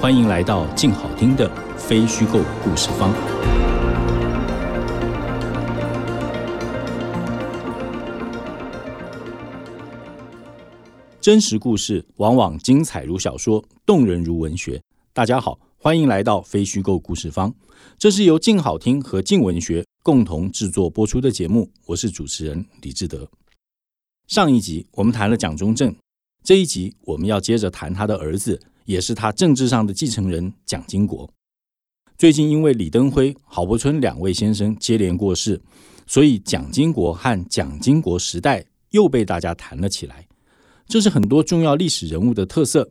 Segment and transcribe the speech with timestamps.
[0.00, 3.12] 欢迎来到静好听的非虚构故事方。
[11.20, 14.80] 真实故事往往精彩如小说，动人如文学。
[15.12, 17.52] 大家好，欢迎来到非虚构故事方。
[17.98, 21.68] 这是由静好听和静文学共同制作播出的节目。
[21.86, 23.28] 我是主持人李志德。
[24.28, 25.92] 上一集我们谈了蒋中正，
[26.44, 28.60] 这一集我们要接着谈他的儿子。
[28.88, 31.28] 也是他政治上的继承人蒋经国。
[32.16, 35.60] 最近因为李登辉、郝柏村两位先生接连过世，
[36.06, 40.26] 所以蒋经国和蒋经国时代又被大家谈了起来。
[40.86, 42.88] 这是很多重要历史人物的特色。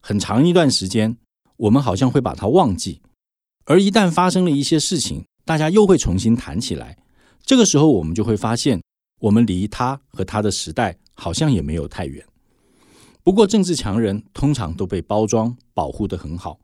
[0.00, 1.16] 很长一段时间，
[1.56, 3.00] 我们好像会把他忘记，
[3.64, 6.98] 而一旦发生了一些事情，大家又会重新谈起来。
[7.44, 8.82] 这个时候，我们就会发现，
[9.20, 12.26] 我们离他和他的时代好像也没有太远。
[13.28, 16.58] 不过，政治强人通常都被包装保护得很好。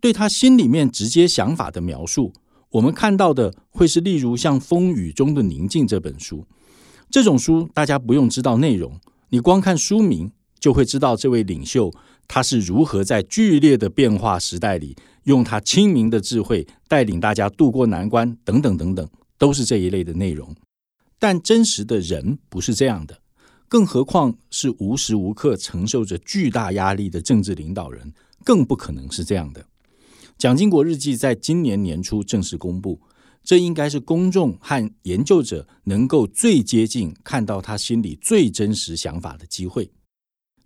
[0.00, 2.32] 对他心里面直接想法的描述，
[2.70, 6.46] 我们看到的会是例如像《风雨中的宁静》这本书，
[7.10, 11.92] 这种书大家不用知道内容，你光看书名就会知道这位领袖
[12.28, 20.54] 他是如何在剧烈的变化时代里，用他親民的智慧带领大家渡过难关，等等等等，都是这一类的内容。
[21.18, 23.18] 但真实的人不是这样的。
[23.68, 28.12] 更何况是无时无刻承受着巨大压力的政治领导人，
[28.44, 29.66] 更不可能是这样的。
[30.38, 33.00] 蒋经国日记在今年年初正式公布，
[33.42, 39.90] 这应该是公众和研究者能够最接近看到他心里最真实想法的机会。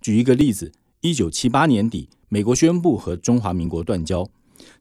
[0.00, 4.28] 举一个例子，一九七八年底，美国宣布和中华民国断交，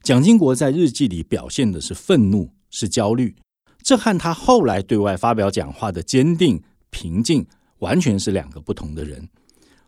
[0.01, 3.35] 蒋经国在日记里表现的是愤怒，是焦虑，
[3.81, 7.45] 这和他后来对外发表讲话的坚定、平静。
[7.79, 9.27] 完全是两个不同的人，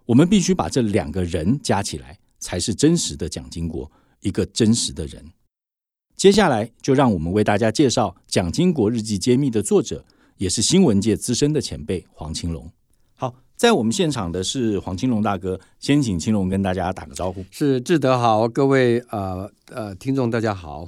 [0.06, 3.90] 我们必须把这两个人加起来，才是真实的蒋经国，
[4.22, 5.24] 一个真实的人。
[6.16, 10.06] 接下来就让我们为大家介绍《蒋经国日记揭秘》的作者，
[10.38, 12.72] 也是新闻界资深的前辈黄青龙。
[13.16, 17.44] 好，在我们现场的是黄青龙大哥，先请青龙跟大家打个招呼。
[17.50, 20.88] 是志德好，各位呃呃听众大家好。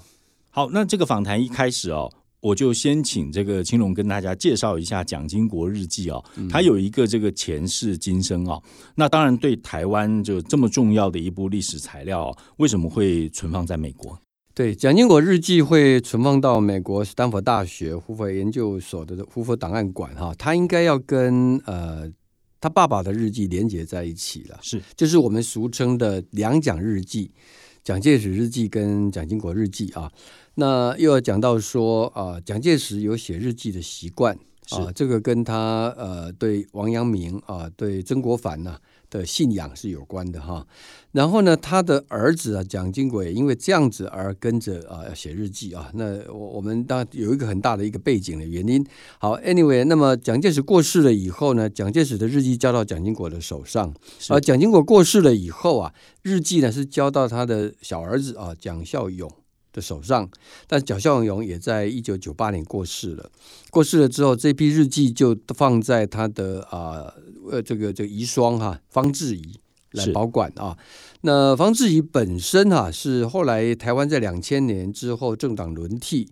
[0.52, 2.14] 好，那这个访谈一开始哦。
[2.44, 8.62] 我就先请这个青龙跟大家介绍一下《蒋经国日记》哦，它有一个这个前世今生哦。
[8.96, 14.20] 那当然对台湾就这么重要的一部历史材料，为什么会存放在美国？
[14.54, 22.12] 对，《蒋经国日记》会存放到美国斯坦福大学胡佛研究所的胡佛档案馆哈，它应该要跟呃
[22.60, 27.32] 他爸爸的日记连接在一起了，是，就是我们俗称的两蒋日记”、
[27.86, 30.12] “蒋介石日记跟蒋经国日记啊。
[30.56, 34.38] 那又要讲到说啊，蒋介石有写日记的习惯
[34.70, 38.78] 啊，这个跟他呃对王阳明啊，对曾国藩呐
[39.10, 40.66] 的信仰是有关的哈。
[41.12, 45.92] 然后呢，他的儿子啊蒋经国也因为这样子而跟着啊要寫日记啊。
[45.96, 48.86] 那我我们当然有一个很大的一个背景的原因。
[49.18, 53.94] 好，anyway，那么蒋介石过世了以后呢，蒋介石的日记交到蒋经国的手上，
[54.30, 59.30] 而蒋经国过世了以后啊，日记呢是交到他的小儿子啊蒋孝勇
[59.74, 60.30] 的手上，
[60.68, 63.30] 但蒋孝勇也在一九九八年过世了。
[63.70, 67.14] 过世了之后，这批日记就放在他的啊
[67.52, 69.60] 呃这个这个遗孀哈方志怡
[69.92, 70.78] 来保管啊。
[71.22, 76.30] 那方志怡本身哈、啊、是后来台湾在两千年之后政党轮替。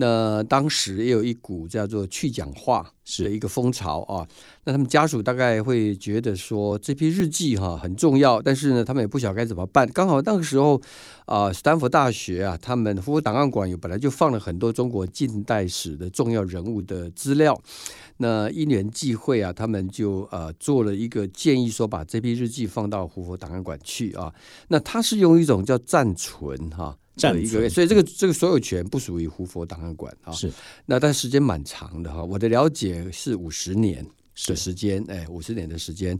[0.00, 4.24] 那当时也有一股叫做去讲话是一个风潮啊，
[4.62, 9.88] 那他们家属大概会觉得说，这批日记哈很重要，但是呢，他们也不晓得該怎么办。
[9.88, 10.80] 刚好那个时候
[11.26, 17.60] 啊，斯坦福大学啊，他们胡佛档案馆有本来就放了很多中国近代史的重要人物的资料，
[18.18, 24.32] 那因缘际会啊，他们就呃做了一个建议，说把这批日记放到胡佛档案馆去啊。
[24.68, 26.96] 那他是用一种叫暂存哈。
[27.18, 30.32] 這一個，所以这个这个所有权不属于胡佛档案馆啊。
[30.32, 30.50] 是，
[30.86, 32.22] 那但时间蛮长的哈。
[32.22, 34.06] 我的了解是五十年
[34.46, 36.16] 的时间，哎，五十年的时间。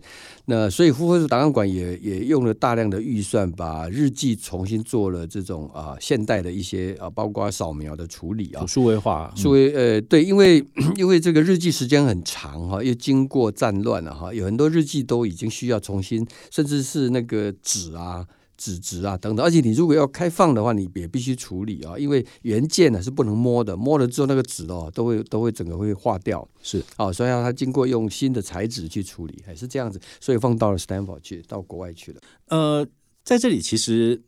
[0.46, 10.64] 那所以胡佛档案馆也也用了大量的预算，把日记重新做了这种啊现代的一些啊，包括扫描的处理啊，数位化，数位呃对，因为
[10.96, 18.26] 因为这个日记时间很长哈，又经过战乱了哈，有很多日记都已经需要重新，甚至是那个纸啊。
[18.58, 19.46] 纸质啊等等。
[19.46, 26.46] 而且你如果要开放的话，你也必须处理啊，因为原件呢是不能摸的，摸了之后那个纸哦都会都会整个会化掉。
[26.62, 32.20] 是啊，所以要它经过用新的材质去处理，还是这样子，所以放到了 Stanford 去，到国外去了。
[32.48, 32.86] 呃，
[33.24, 34.20] 在这里其实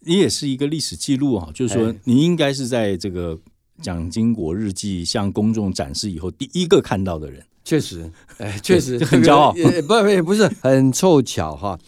[0.00, 3.38] 你也是一个历史记录啊，就是说你应该是在这个
[3.82, 7.44] 蒋经国日记向公众展示以后第一个看到的人。
[7.66, 11.78] 确实，哎，确实 很骄傲， 也不也不是很凑巧哈。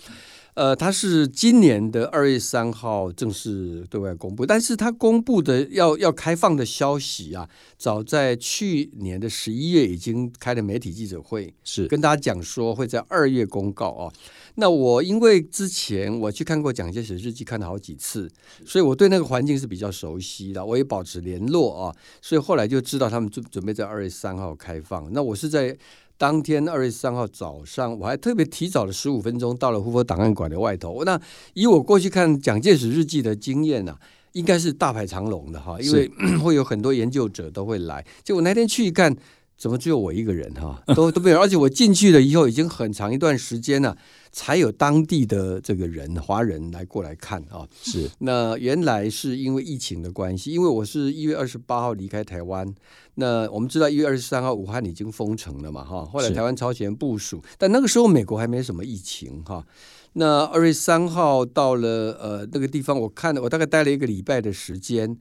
[0.57, 14.11] 呃，它是今年的二月三号正式对外公布，但是它公布的要要开放的消息啊，早在去年的十一月已经开了媒体记者会，是跟大家讲说会在二月公告啊。
[14.55, 18.27] 那我因为之前我去看过蒋介石日记，看了好几次，
[18.65, 25.13] 所以我对那个环境是比较熟悉的，我也保持联络啊，所以后来就知道他们准准备在二月三号开放。
[25.13, 25.77] 那我是在。
[26.19, 31.05] 当天二月三号早上，我还特别提早了十五分钟到了胡佛档案馆的外头。
[31.05, 31.21] 那
[31.55, 33.95] 以我过去看蒋介石日记的经验呢，
[34.33, 36.11] 应该是大排长龙的哈，因为
[36.43, 38.05] 会有很多研究者都会来。
[38.25, 39.15] 结果那天去一看，
[39.57, 40.83] 怎么只有我一个人哈？
[40.95, 43.97] 都都没有，而且我进去了以后，已经很长一段时间了。
[44.33, 52.75] 才有当地的这个人华人来过来看啊，是那原来是因为疫情的关系，因为我是一月二十八号离开台湾，
[53.15, 59.67] 那我们知道一月二十三号武汉已经封城了嘛哈，后来台湾超前部署，但那个时候美国还没什么疫情哈，
[60.13, 61.89] 那二月三号到了
[62.21, 65.17] 呃那个地方，我看了我大概待了一个礼拜的时间。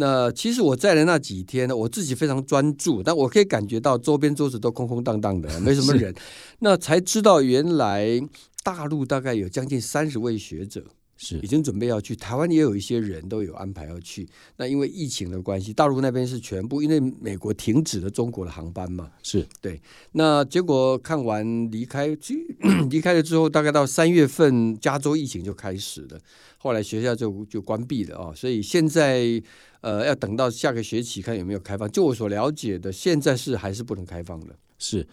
[0.00, 6.14] 那其实我在的那几天呢，我自己非常专注，但我可以感觉到周边桌子都空空荡荡的，没什么人。
[6.60, 8.20] 那才知道原来
[8.62, 10.84] 大陆大概有将近三十位学者。
[11.18, 14.26] 是已经准备要去台湾，也有一些人都有安排要去。
[14.56, 19.10] 那因为疫情的关系，大陆那边是全部，因为美国停止了中国的航班嘛。
[19.22, 19.78] 是对。
[20.12, 22.16] 那结果看完离开，
[22.88, 26.20] 离开了之后，大概到三月份，加州疫情就开始了，
[26.56, 28.32] 后来学校就就关闭了啊。
[28.34, 29.42] 所以现在
[29.80, 31.90] 呃，要等到下个学期看有没有开放。
[31.90, 34.56] 就我所了解的，现在是还是不能开放的。
[34.78, 35.04] 是。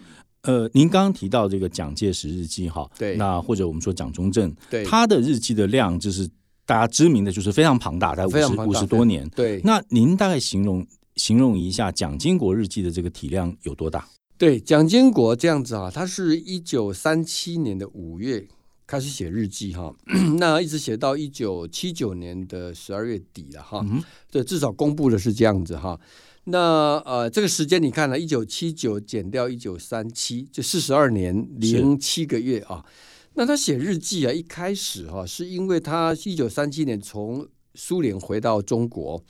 [0.45, 6.27] 呃，您刚刚提到这个蒋介石日记哈，对，那或者我们说蒋中正，对，他的日记的量就是
[6.65, 9.61] 大家知名的就是非常庞大，在五十五十多年，对。
[9.63, 14.07] 那您大概形容形容一下蒋经国日记的这个体量有多大？
[14.37, 18.45] 对，蒋经国这样子啊，他是一九三七年的五月
[18.85, 19.95] 开始写日记哈，
[20.37, 23.85] 那一直写到一九七九年的十二月底了哈，
[24.29, 25.99] 对，至少公布的是这样子哈。
[26.47, 32.85] 那呃，这个时间你看呢，一九七九减掉一九三七，就四十二年零七个月啊。
[33.33, 39.21] 那他写日记啊，一开始哈，是因为他一九三七年从苏联回到中国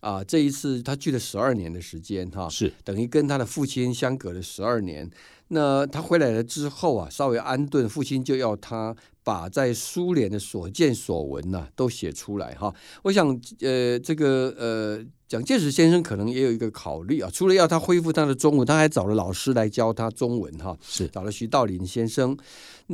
[0.00, 5.10] 啊，这一次他去了十二年的时间哈，是等于跟他的父亲相隔了十二年。
[5.48, 12.74] 那他回来了之后啊，稍微安顿，父亲就要他把在苏联的所见所闻呐都写出来哈。
[13.02, 13.28] 我想
[13.60, 15.04] 呃，这个呃。
[15.32, 22.36] 蒋介石先生可能也有一个考虑啊，除了要他恢复他的中文，他还找了老师来教他中文哈，是找了徐道林先生。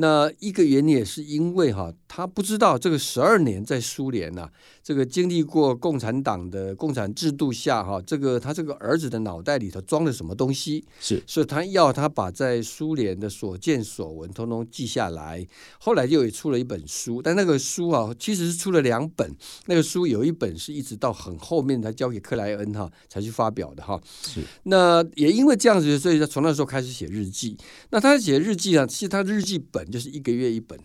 [0.00, 4.48] 那一个原因也是因为哈，他不知道这个十二年在苏联呐，
[4.80, 15.44] 这个经历过共产党的共产制度下哈，这个他这个儿子的脑袋里头装了什么东西，是，所以他要他把在苏联的所见所闻通通记下来。
[15.80, 19.34] 后来就也出了一本书，但那个书啊，其实是出了两本。
[19.66, 24.00] 那个书有一本是一直到很后面才交给克莱恩哈才去发表的哈。
[24.22, 27.56] 是，那也因为这样子，所以他从那时候开始写日记。
[27.90, 29.87] 那他写日记啊，其实他的日记本。
[29.90, 30.78] 就是一个月一本，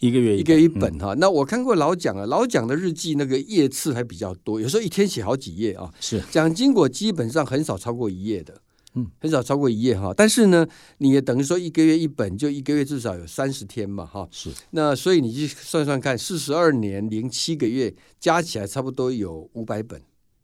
[0.00, 1.14] 一个月一个月一本哈。
[1.18, 5.92] 那我看过老蒋啊，老蒋的日记那个页次还比较多，有时候一天写好几页啊。
[6.00, 8.60] 是蒋经国基本上很少超过一页的，
[8.94, 10.12] 嗯，很少超过一页哈。
[10.16, 10.66] 但是呢，
[10.98, 14.28] 你也等于说一个月一本，就一个月至少有三十天嘛哈。
[14.30, 20.00] 是那所以你去算算看，四十二年零七个月加起来差不多有五百本。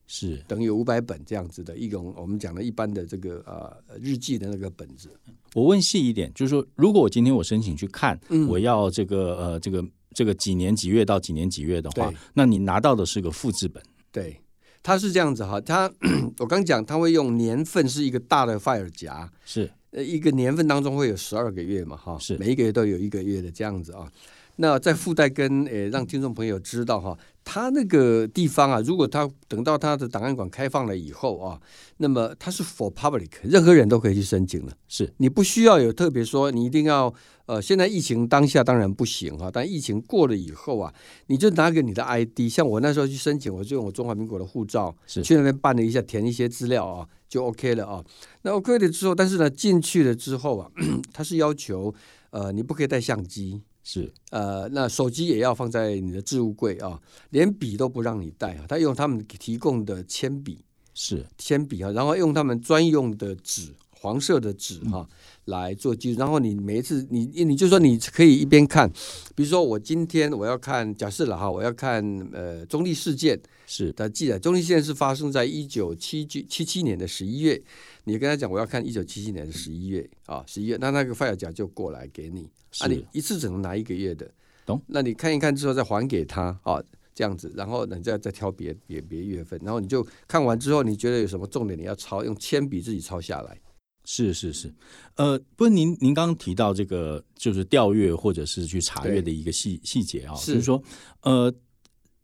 [0.06, 0.37] 是。
[0.46, 5.08] 等于五百本这样子的一种，我们讲的一般的这个呃日记的那个本子。
[5.54, 8.18] 我问细一点，就是说，如果我今天我申请去看，
[8.49, 13.82] 我要这个呃这个这个几年几月到几年几月的话，那你拿到的是个复制本。
[14.11, 14.40] 对，
[14.82, 15.90] 它是这样子哈，它
[16.38, 19.70] 我刚讲，它会用年份是一个大的 file 夹，是。
[19.90, 22.37] 呃一个年份当中会有十二个月嘛哈，是。
[22.37, 24.11] 每一个月都有一个月的这样子啊。
[24.56, 27.16] 那再附带跟呃让听众朋友知道哈。
[27.46, 31.61] 他那个地方啊，如果他等到他的档案馆开放了以后啊，
[31.99, 34.73] 那么它是 for public，任何人都可以去申请了。
[34.88, 37.12] 是你不需要有特别说，你一定要
[37.44, 40.94] 呃，现在疫情当下当然不行哈，但疫情过了以后啊，
[41.26, 48.02] 你就拿给你的 ID，像我那时候去申请，我就用我中华民国的护照，是去那边办了一下，填一些资料啊，就 OK 了啊。
[48.40, 50.70] 那 OK 了之后，但是呢，进去了之后啊，
[51.12, 51.94] 他是要求
[52.30, 53.61] 呃，你不可以带相机。
[53.84, 57.00] 是呃，那手机也要放在你的置物柜啊，
[57.30, 60.64] 连笔都不让你带啊，他用他们提供的铅笔
[60.94, 63.72] 是铅笔啊，然后用他们专用的纸。
[64.04, 65.08] 黄色的纸哈
[65.46, 68.87] 来做记录，然后你每一次你你就说你可以一边看，
[69.34, 73.90] 比如说我今天我要看，假设了哈，我要看呃中立事件是。
[73.92, 77.58] 他记得中立事件是发生在一九七七七七年的十一月，
[78.04, 82.46] 你跟他讲我要看一九七七年的十一月啊十一月，那那个 file 夹就过来给你，
[82.80, 84.30] 啊你一次只能拿一个月的，
[84.66, 84.78] 懂？
[84.87, 86.78] 那你看一看之后再还给他啊
[87.14, 93.58] 这样子，然后你再再挑别别别月份，然后你就看完之后你觉得有什么重点你要抄，用铅笔自己抄下来。
[94.04, 94.73] 是是是，
[95.16, 100.82] 呃，不是您您刚刚提到这个就是调阅或者是去查阅的一个细细节啊，就是说，
[101.23, 101.52] 呃，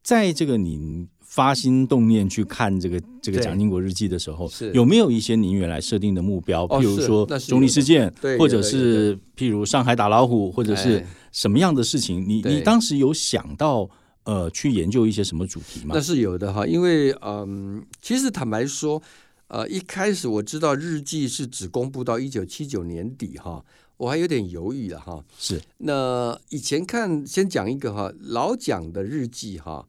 [0.03, 6.67] 在这个您发心动念去看这个这个蒋经国日记的时候，有没有一些您原来设定的目标？
[6.69, 12.23] 譬如说中立事件，或者是譬如上海打老虎，或者是什么样的事情？
[12.29, 13.89] 你你当时有想到
[14.25, 15.95] 呃去研究一些什么主题吗？
[15.95, 19.03] 那是有的哈，因为嗯，其实坦白说。
[19.51, 23.65] 呃，一开始我知道日记是只公布到一九七九年底哈，
[23.97, 25.25] 我还有点犹豫了哈。
[25.37, 29.89] 是，那以前看先讲一个哈，老蒋的日记哈，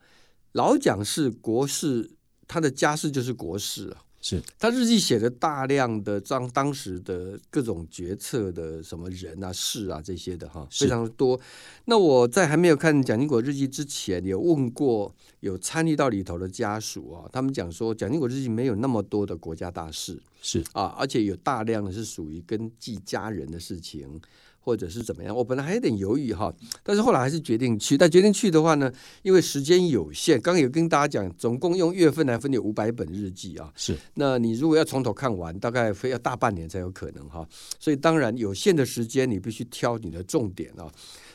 [0.54, 2.10] 老蒋是国事，
[2.48, 4.02] 他的家事就是国事啊。
[4.22, 11.40] 是他日记写的大量的当当时的各种决策的什么人啊事啊这些的哈非常多。
[11.86, 24.22] 那我在还没有看蒋经国日记之前，有问过有参与到里头的家属啊，他们讲说蒋经国日记没有那么多的国家大事，是啊，而且有大量的是属于跟记家人的事情。
[24.64, 25.36] 或者是怎么样？
[25.36, 26.54] 我本来还有点犹豫哈，
[26.84, 27.98] 但是后来还是决定去。
[27.98, 28.92] 但决定去的话呢，
[29.24, 33.74] 因为时间有限，刚刚有跟大家讲，总共用月份来分有五百本日记啊。
[33.76, 37.46] 是，那你如果要从头看完，大概非要大半年才有可能哈。
[37.80, 40.88] 所以当然有限的时间，你必须挑你的重点啊。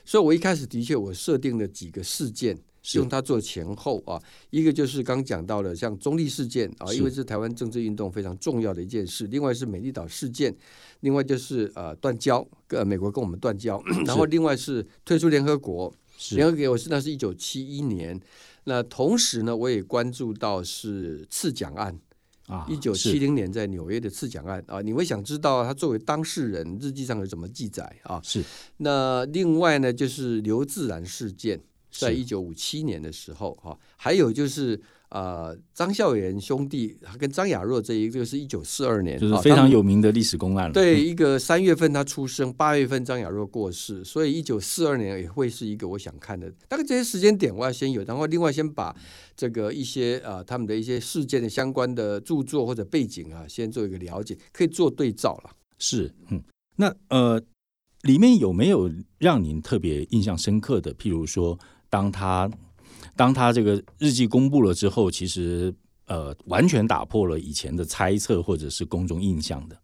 [0.04, 2.56] 所以我一开始的确我设定了几个事件。
[2.94, 10.54] 用它做前后啊，一个就是刚讲到的像中立事件啊，因为是台湾政治运动非常重要的一件事；另外是美丽岛事件，
[11.00, 15.92] 另外就是呃断交，呃美国跟我们断交， 然后另外是退出联合国，
[16.30, 18.20] 联合国我是那是一九七一年。
[18.64, 21.96] 那同时呢，我也关注到是刺蒋案
[22.46, 28.20] 啊，一九七零年在纽约的刺蒋案啊，你会想知道他作为当事人日记上有怎么记载啊？
[28.22, 28.44] 是。
[28.78, 31.60] 那另外呢，就是刘自然事件。
[31.98, 40.72] 在一九五七年的时候，哈，还有就是呃，张孝元兄弟跟张雅若这一个是一九四二年，就是非常有名的历史公案了。
[40.72, 46.52] 对，一个三月份他出生，八月份张雅若过世，所以一九四二年也会是一个我想看的。
[46.68, 48.94] 大概这些时间点我要先有，然后另外先把
[49.36, 55.50] 这个一些呃他们的一些事件的相关的著作或者背景啊，先做一个了解，可以做对照了。
[55.78, 56.42] 是，嗯，
[56.76, 57.40] 那呃，
[58.02, 60.92] 里面有没有让您特别印象深刻的？
[60.94, 61.56] 譬如说。
[61.96, 62.50] 当他
[63.16, 65.74] 当他这个日记公布了之后，其实
[66.08, 69.78] 呃完全打破了以前的猜测或者是公众印象的。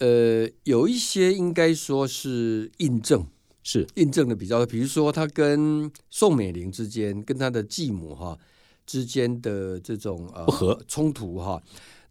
[0.00, 3.24] 呃，有一些应该说是印证，
[3.62, 8.36] 是印证的比较，比如说他跟宋美龄之间，跟他的继母哈
[8.84, 11.62] 之间的这种呃不和冲突哈。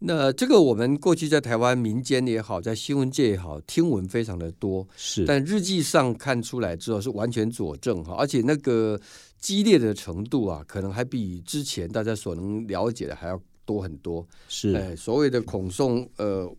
[0.04, 5.26] 那这个我们过去在台湾民间也好，在新闻界也好，听闻非常的多，是。
[5.26, 9.00] 但日记上看出来之后是完全佐证哈，而且那个
[9.42, 14.26] 激烈的程度啊，可能还比之前大家所能了解的还要多很多。
[14.48, 16.50] 是，哎，所谓的孔宋呃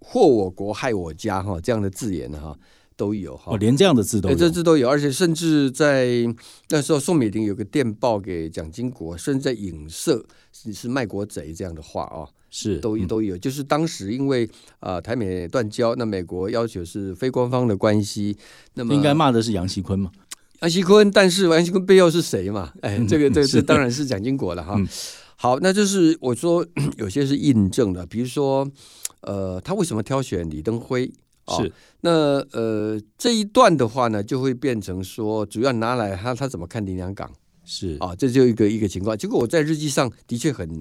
[0.00, 2.58] 祸我国害我家哈这样的字眼哈。
[2.94, 6.22] 都有哈，连这样的字都有，这字都有，而且甚至在
[6.68, 10.24] 那时候，宋美龄有个电报给蒋经国，甚至在影射
[10.64, 13.36] 你是卖国贼这样的话啊，是都都有。
[13.36, 14.48] 就是当时因为
[14.78, 18.36] 啊台美断交，那美国要求是非官方的关系，
[18.74, 20.12] 那么应该骂的是杨锡坤嘛？
[20.62, 22.72] 杨锡坤，但是安锡坤背后是谁嘛？
[22.82, 24.80] 哎，这个这这当然是蒋经国了哈。
[25.34, 26.64] 好，那就是我说
[26.98, 28.66] 有些是印证的，比如说
[29.22, 31.12] 呃，他为什么挑选李登辉？
[31.48, 32.10] 是，那
[32.52, 37.28] 呃这一段的话呢，就会变成说，主要拿来他他怎么看林良港？
[37.64, 39.18] 是啊，这就一个一个情况。
[39.18, 40.80] 结果我在日记上的确很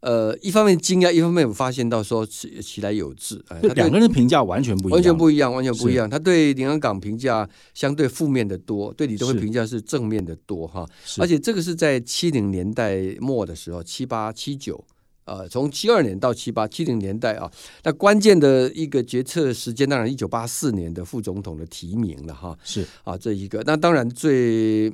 [0.00, 6.08] 呃，一方面惊讶，一方面我发现到说其其来有致，哎，两个人评价完全不一样，完全不一样，完全不一样。
[6.08, 10.88] 他对林良港评价相对负面的多，对李登辉评价是正面的多哈。
[11.18, 14.84] 而且这个是在七零年代末的时候，七八七九。
[15.26, 17.48] 呃，从七二年到七八七零年代啊，
[17.84, 22.58] 那关键的一个决策时间，当然一九八四年的副总统的提名了哈。
[22.64, 24.92] 是啊，这一个，那当然最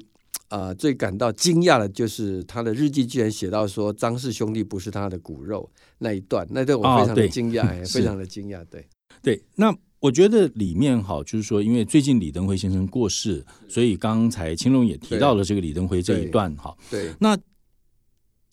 [0.48, 8.64] 啊最感到惊讶的就是他的日记居然写到说张氏兄弟不是他的骨肉那一段，那段我非常的惊讶， 非常的惊讶。
[8.70, 8.86] 对
[9.22, 16.76] 对，那我觉得里面哈，就是说，因为最近李登辉先生过世，所以刚才青龙也提到了这个李登辉这一段哈。
[16.90, 17.36] 对，那。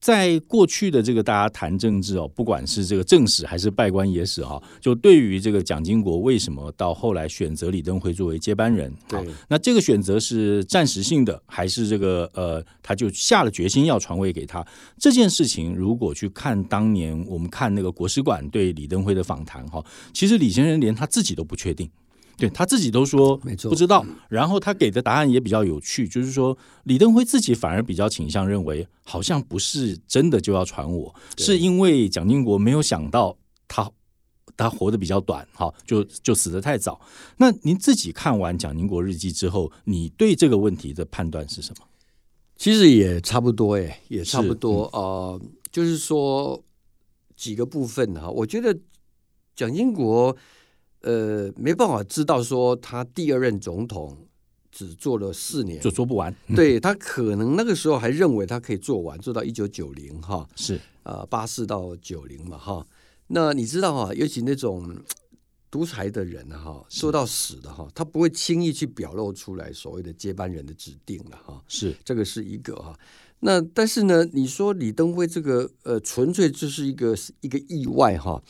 [0.04, 14.62] 在过去的这个大家谈政治哦，不管是这个正史还是拜官野史哈，就对于这个蒋经国为什么到后来选择李登辉作为接班人，对，那这个选择是暂时性的，还是这个呃，他就下了决心要传位给他？
[15.00, 19.82] 这件事情如果去看当年我们看那个国史馆对李登辉的访谈哈，
[20.14, 21.90] 其实李先生连他自己都不确定。
[22.36, 33.38] 对他自己都说没错不知道，然后他给的答案也比较有趣，就是说李登辉自己反而比较倾向认为，好像不是真的就要传我，是因为蒋经国没有想到
[33.68, 33.90] 他
[34.58, 37.00] 他活得比较短，哈，就就死得太早。
[37.38, 41.86] 那您自己看完蒋经国日记之后，你对这个问题的判断是什么？
[42.58, 45.40] 其实也差不多，哎，也差不多啊，
[45.72, 46.64] 就是说
[47.36, 48.76] 几个部分哈，我觉得
[49.56, 50.36] 蒋经国。
[51.04, 54.18] 呃，没办法知道说他第二任总统
[54.72, 62.86] 只做了四年就做不完， 对他可能那个时候还认为他可以做完，做到一九九零哈，是呃八四到九零嘛哈。
[63.28, 64.96] 那你知道哈，尤其那种
[65.70, 71.64] 独裁的人哈，说到死的哈，他不会轻易去表露出来所谓的接班人的指定了哈。
[71.68, 72.98] 是这个是一个哈。
[73.42, 78.42] 那但是呢，你说李登辉这个呃，纯粹就是一个一个意外哈，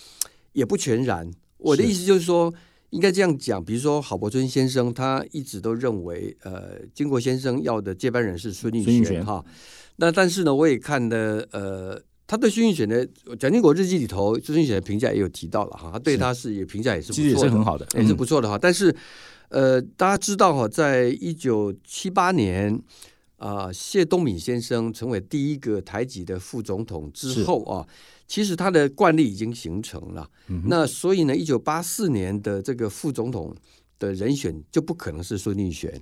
[0.51, 1.31] 也不全然。
[1.63, 2.53] 我的意思就是说，
[2.89, 9.43] 应该这样讲，比如说郝柏村先生，他一直都认为，呃，经国先生要的接班人是孙运璇哈。
[9.95, 18.57] 那但是呢，我也看的，呃，他对孙运璇的《蒋经国日记》里头，孙运璇的评价也有提到了哈，他对他是也评价也是其实也是很好的，也是不错的哈。
[18.59, 18.93] 但是，
[19.47, 22.77] 呃，大家知道哈，在一九七八年
[23.37, 27.87] 啊，谢东闵先生成为第一个台籍的副总统之后啊。
[28.27, 30.27] 其实他的惯例已经形成了，
[30.65, 33.53] 那所以呢，一九八四年的这个副总统
[33.99, 35.93] 的人选就不可能是孙运璇。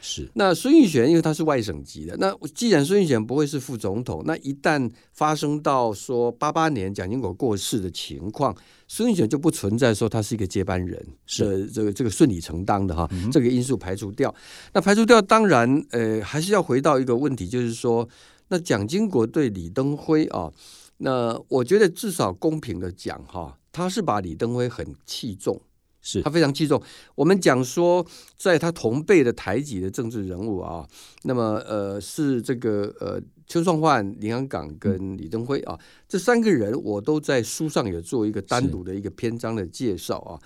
[0.00, 8.54] 是那孙运璇，因为他是外省籍的，那既然孙运璇不会是副总统，那一旦发生到说八八年蒋经国过世的情况，
[8.86, 14.34] 孙运璇就不存在说他是一个接班人，是这个这个顺理成章的哈，这个因素排除掉。
[14.74, 18.06] 那排除掉，当然呃，还是要回到一个问题，就是说，
[18.48, 20.52] 那蒋经国对李登辉啊。
[20.98, 25.60] 那我觉得至少公平的讲哈，他是把李登辉很器重，
[26.02, 26.82] 是他非常器重。
[27.14, 28.04] 我们讲说，
[28.36, 30.86] 在他同辈的台籍的政治人物啊，
[31.22, 40.40] 那么呃是这个呃邱创焕、林洋港跟李登辉啊，这三个人我都在书上有做一个单独的一个篇章的介绍啊。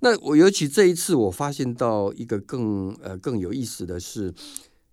[0.00, 4.32] 那我尤其这一次我发现到一个更呃更有意思的是。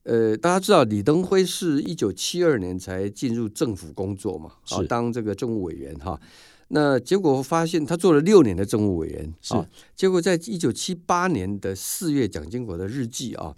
[0.05, 4.51] 呃，大家知道李登辉是一九七二年才进入政府工作嘛？
[4.69, 6.19] 啊，当这个政务委员哈。
[6.67, 9.53] 那结果发现他做了六年的政务委员，是。
[9.95, 13.55] 结果在一九七八年的四月，蒋经国的日记啊，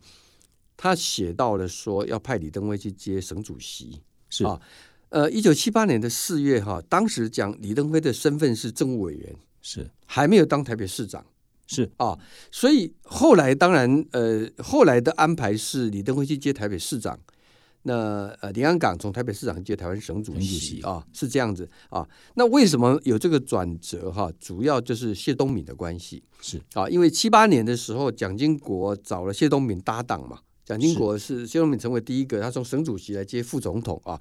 [0.75, 4.59] 他写到了说要派李登辉去接省主席，是啊。
[5.09, 11.25] 呃，一九七八年的四月哈，当时讲李登辉的身份是政务委员，是还没有当台北市长。
[11.67, 12.17] 是啊，
[12.49, 17.19] 所以后来当然，呃，后来的安排是李登辉去接台北市长，
[17.83, 22.07] 那呃，林安港从台北市长接台湾省主席啊，是这样子啊。
[22.35, 24.31] 那为什么有这个转折哈？
[24.39, 34.19] 主要就是谢东闵的关系是啊，因为七八年的时候，蒋经国找了谢东闵搭档嘛，蒋经国是谢东闵成为第一个，他从省主席来接副总统啊。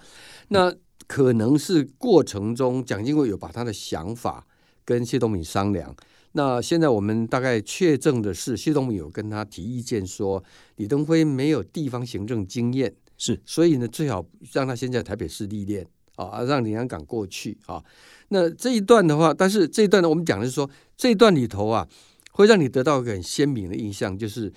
[0.48, 0.74] 那
[1.06, 4.44] 可能是过程中，蒋经国有把他的想法
[4.84, 5.94] 跟谢东闵商量。
[6.36, 10.44] 那现在我们大概确证的是，谢东闵有跟他提意见说，
[10.76, 14.22] 李登辉没有地方行政经验，是，所以呢，最好
[14.52, 17.82] 让他先在台北市历练啊，让林洋港过去啊。
[18.28, 21.88] 那这一段的话，但是这一段呢，我们讲的是说，这一段里头啊，
[22.32, 24.52] 会让你得到一个很鲜明的印象，就是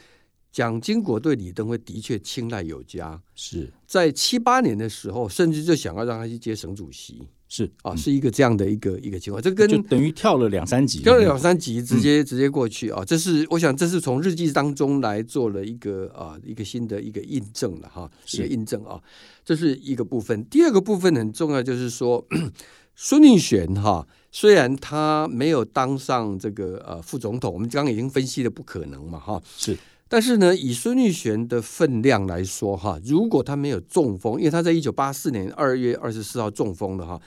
[0.52, 7.26] 蒋经国对李登辉的确青睐有加，是在七八年的时候，甚至就想要让他去接省主席。
[7.52, 13.04] 是啊，是一个这样的一个一个情况，这跟就等于跳了两三级，跳了两三级，直接直接过去啊。
[13.04, 19.02] 这是我想，这是从日记当中来做了一个啊一个新的一个印证了哈，一个印证啊。
[19.44, 22.24] 这是一个部分，第二个部分很重要，就是说
[22.96, 29.76] 孙运璇哈，虽然他没有当上这个呃副总统，我们刚刚已经分析了不可能嘛哈，是。
[30.12, 37.22] 但是呢，以孙玉璇的分量来说，哈，如果他没有中风，因为他在一九八四年二月二十四号中风的哈，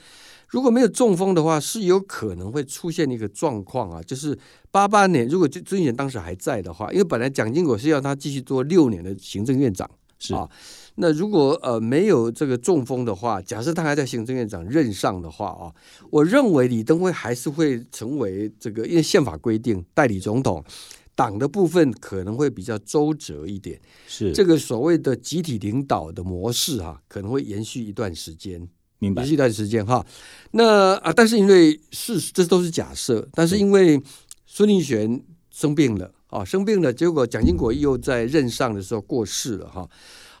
[0.49, 4.37] 如果没有中风的话，是有可能会出现一个状况啊，就是
[4.69, 10.35] 八八年如果孙运璇当时还在的话，因为本来蒋经国是要他继续做六年的行政院长，是。
[10.35, 10.49] 啊，
[10.95, 15.71] 那如果呃没有这个中风的话，假设他还在行政院长任上的话啊，
[16.11, 20.63] 我认为李登辉还是会成为这个，因为宪法规定代理总统，
[21.15, 28.67] 党的部分可能会比较周折一点，是这个所谓的集体领导的模式哈，可能会延续一段时间，
[28.99, 30.05] 明白延续一段时间哈。
[30.51, 34.01] 那啊，但是因为是这都是假设，但是因为
[34.45, 39.87] 孙立璇生病了啊，生病了，结果蒋经国又在任上的时候过世了哈。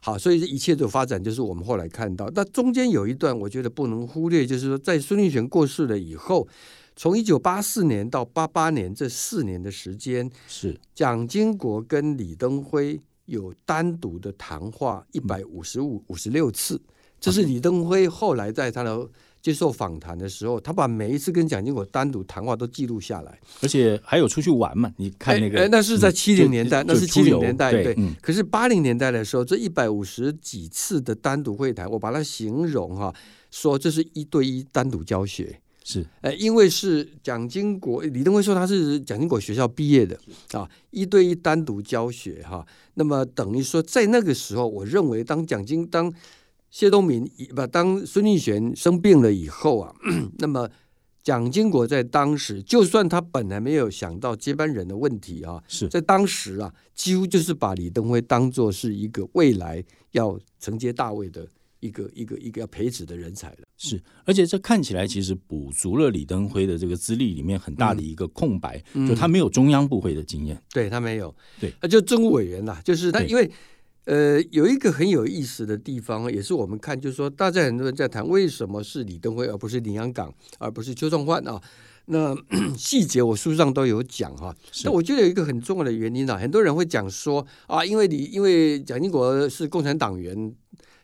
[0.01, 2.29] 好，所以这一切的发展就是我们后来看到。
[2.35, 6.45] 那中间有一段，我觉得不能忽略，就是说在孙立璇过世了以后，
[6.95, 16.81] 从一九八四年到八八年这四年的时间，是蒋经国跟李登辉有单独的谈话一百五十五五十六次，
[17.19, 19.09] 这是李登辉后来在他的。
[19.43, 24.89] 接受访谈的时候，他把每一次跟蒋经国单独谈话都记录下来，而且还有出去玩嘛？
[24.95, 27.93] 你看那个，那是在七零年代，那是七零年代，对。
[27.97, 28.15] 嗯。
[28.21, 33.13] 可是八零年代的时候，这一百五十几次的单独会谈，我把它形容哈，
[33.51, 36.05] 说这是一对一单独教学，是。
[36.21, 40.19] 呃，因为是蒋经国，李登辉说他是蒋经国学校毕业的
[40.53, 42.65] 啊，一对一单独教学哈。
[42.95, 46.13] 那么等于说，在那个时候，我认为当蒋经当。
[46.73, 47.23] 谢东闵
[47.55, 49.93] 不当孙立璇生病了以后啊，
[50.39, 50.67] 那么
[51.21, 61.47] 蒋经国在当时，就算他本来没有想到接班人的问题啊，是在当时啊，几乎就是把李登辉当做是一个未来要承接大位的
[61.85, 63.57] 一个一个一个要培植的人才了。
[63.77, 73.51] 是，而且这看起来其实补足了李登辉的这个资历里面很大的一个空白，就他没有中央部会的经验，对他没有，对，他就政务委员呐，就是他因为。
[74.05, 81.61] 呃，有一个很有意思的地方，也是我们看，就是说，大家很多人在谈为什么是李登辉而不是林洋港，而不是邱仲焕啊？
[82.07, 82.35] 那
[82.77, 84.53] 细节我书上都有讲哈。
[84.83, 90.53] 那我觉得有一个很重要的原因啊，很多人会讲说啊，因为你因为蒋经国是共产党员，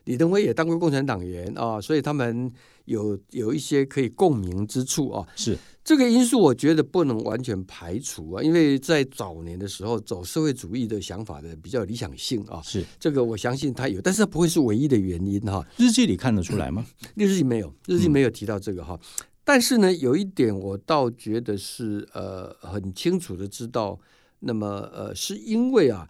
[0.04, 2.50] 李登辉也当过共产党员啊，所以他们
[2.84, 5.26] 有有一些可以共鸣之处啊。
[5.36, 5.56] 是。
[5.82, 15.66] 这个因素我觉得不能完全排除啊，因为在早年的时候走社会主义的想法的比较理想性啊，是这个我相信他有，但是他不会是唯一的原因哈。
[15.78, 16.86] 日记里看得出来吗？
[17.14, 18.98] 日记没有，日记没有提到这个哈。
[19.42, 23.98] 但是呢，有一点我倒觉得是呃很清楚的知道，
[24.40, 26.06] 那么呃是因为啊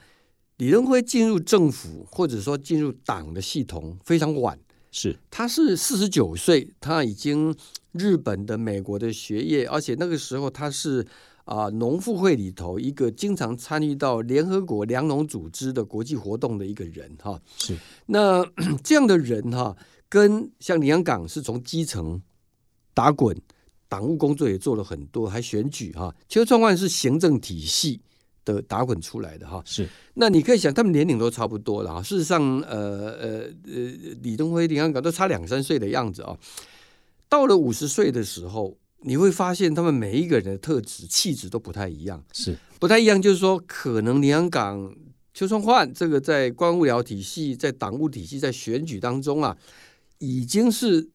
[0.60, 4.58] 李登辉进入政府或者说进入党的系统非常晚，
[4.92, 7.56] 是他是四十九岁，他已经。
[7.92, 11.04] 日本的、美国的学业，而且那个时候他是
[11.44, 17.40] 啊农妇会里头一个经常参与到联合国粮农组织的国际活动的一个人哈。
[17.58, 18.46] 是那
[18.84, 19.76] 这样的人哈，
[20.08, 22.22] 跟像李阳港是从基层
[22.94, 23.36] 打滚，
[23.88, 26.14] 党务工作也做了很多，还选举哈。
[26.28, 28.00] 邱创焕是行政体系
[28.44, 29.62] 的打滚出来的哈。
[29.64, 32.02] 是那你可以想，他们年龄都差不多了哈。
[32.02, 33.28] 事实上，呃呃
[33.66, 36.36] 呃，李登辉、李安港都差两三岁的样子啊。
[37.28, 43.22] 到了五十岁的时候，你会发现他们每一个人的特质、气质都不太一样，是不太一样。
[43.22, 44.92] 就是说，可能林安港、
[45.32, 49.56] 邱春焕这个在官务僚体系、在党务体系、在选举当中啊，
[50.18, 51.08] 已经是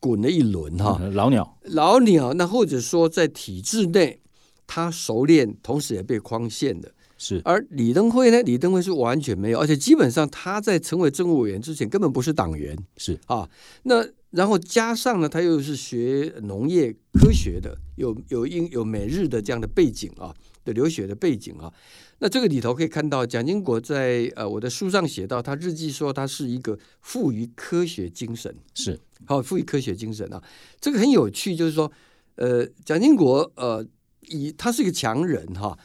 [0.00, 2.34] 滚了一轮哈，老鸟，老鸟。
[2.34, 4.20] 那或者说在体制内，
[4.66, 6.92] 他熟练，同时也被框限的。
[7.18, 7.40] 是。
[7.44, 8.42] 而李登辉呢？
[8.42, 12.76] 李登辉是完全没有，而且基本上他在成为政务委员之前，根本不是党员。
[12.96, 13.48] 是啊，
[13.84, 14.06] 那。
[14.32, 21.70] 然后加上呢，他又是学农业科学的，有有英有美日的这样的背景啊，的留学的背景啊。
[22.18, 30.42] 那这个里头可以看到，蒋经国在呃我的书上写到，他日记说他是一个富于科学精神，是好富于科学精神啊。
[30.80, 31.92] 这个很有趣，就是说，
[32.36, 33.86] 呃，蒋经国呃
[34.28, 35.78] 以他是一个强人哈，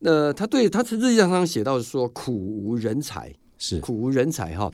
[0.00, 3.80] 那他对他日记上写到说苦无人才，是。
[3.80, 4.70] 苦无人才哈。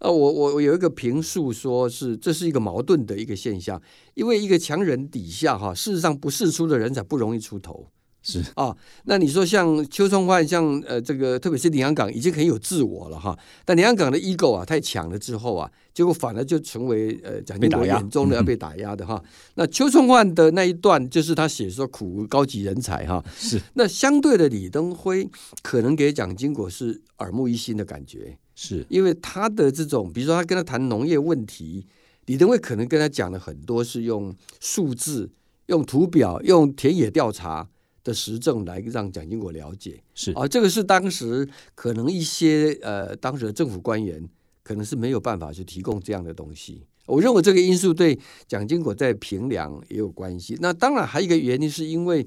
[0.00, 3.80] 呃，我我我有一个评述，说是这是一个矛盾的一个现象，
[4.14, 7.86] 因为一个强人底下哈，事实上不世出的人才不容易出头，
[8.24, 8.76] 是啊。
[9.04, 19.22] 那你说像邱崇焕，像呃这个，特别是林洋港已经很有自我了哈，但林洋港的 ego 啊太强了之后啊，结果反而就成为呃蒋经国眼中的要被打压的哈。
[19.54, 25.28] 那邱崇焕的那一段就是他写说苦无高级人才哈，是那相对的李登辉
[25.62, 28.36] 可能给蒋经国是耳目一新的感觉。
[28.56, 31.84] 是因为他的这种，比如说他跟他谈农业问题，
[32.26, 35.28] 李登辉可能跟他讲的很多是用数字、
[35.66, 37.68] 用图表、用田野调查
[38.04, 40.00] 的实证来让蒋经国了解。
[40.14, 44.22] 是啊，这个是当时可能一些呃当时的政府官员
[44.62, 46.84] 可能是没有办法去提供这样的东西。
[47.06, 50.56] 我认为这个因素对蒋经国在平凉也有关系。
[50.60, 52.24] 那当然还有一个原因是因为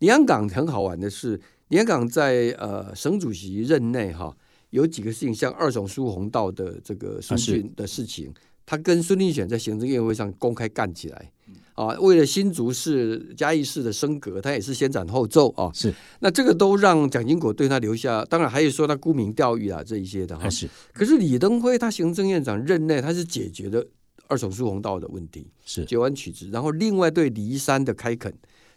[0.00, 4.36] 李安港很好玩的是，李安港在呃省主席任内哈。
[4.70, 8.30] 有几个事情，像二总书洪道的这个孙俊的事情，
[8.66, 11.32] 他跟孙立选在行政院会上公开干起来。
[11.78, 15.70] 啊，为了新竹市嘉义市的升格，他也是先斩后奏啊。
[15.72, 20.50] 是，那这个都让蒋经国对他留下，当然还有说他沽名钓誉啊这一些的哈。
[20.50, 23.86] 是，可是李登辉他行政院长任内，他是解决了
[24.26, 28.34] 二手书红道的问题，是截弯取直，然后另外对离山的开垦。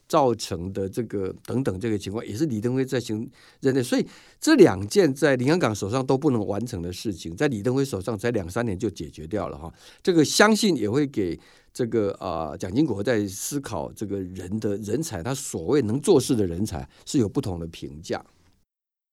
[0.08, 3.26] 造成的这个等等这个情况，也是李登辉在行
[3.62, 4.06] 任内，所以
[4.42, 9.74] 这两件在林洋港手上都不能完成的事情，在李登辉手上才两三年就解决掉了哈。
[10.04, 11.40] 这个相信也会给
[11.74, 18.24] 这个啊蒋经国在思考这个人的人才，他所谓能做事的人才是有不同的评价。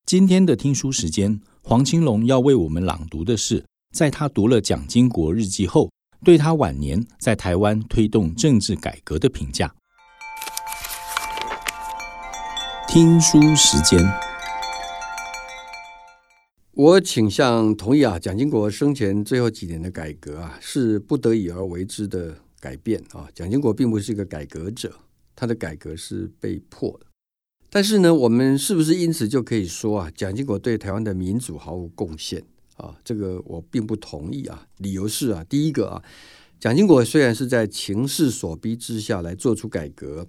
[0.07, 5.91] 今天的听书时间，黄青龙要为我们朗读的是，在他读了蒋经国日记后，
[6.25, 9.75] 对他晚年在台湾推动政治改革的评价。
[12.89, 14.03] 听书时间，
[16.73, 18.19] 我倾向同意啊。
[18.19, 23.29] 蒋经国生前最后几年的改革啊，是不得已而为之的改变啊。
[23.35, 24.93] 蒋经国并不是一个改革者，
[25.35, 27.07] 他的改革是被迫的。
[27.71, 32.43] 但是呢，我们是不是因此就可以说啊，蒋经国对台湾的民主毫无贡献
[32.77, 32.97] 啊？
[33.05, 34.67] 这个我并不同意啊。
[34.79, 36.03] 理由是啊，第一个啊，
[36.59, 40.27] 蒋经国虽然是在情势所逼之下来做出改革。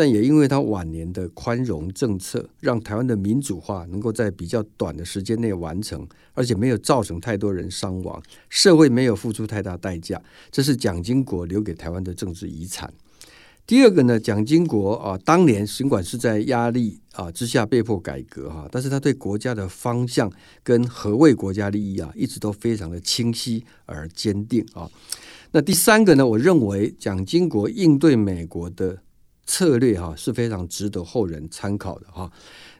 [0.00, 10.18] 但也因为他晚年的宽容政策，让台湾的民主化能够在比较短的时间内完成，而且没有造成太多人伤亡，社会没有付出太大代价，
[10.50, 12.90] 这是蒋经国留给台湾的政治遗产。
[13.66, 20.32] 第二个呢，蒋经国啊，当年尽管是在压力啊之下被迫改革哈，但是他对国家的方向
[20.62, 24.90] 跟何谓国家利益啊，一直都非常的清晰而坚定啊。
[25.50, 28.96] 那第三个呢，我认为蒋经国应对美国的。
[29.50, 32.30] 策略哈是非常值得后人参考的哈。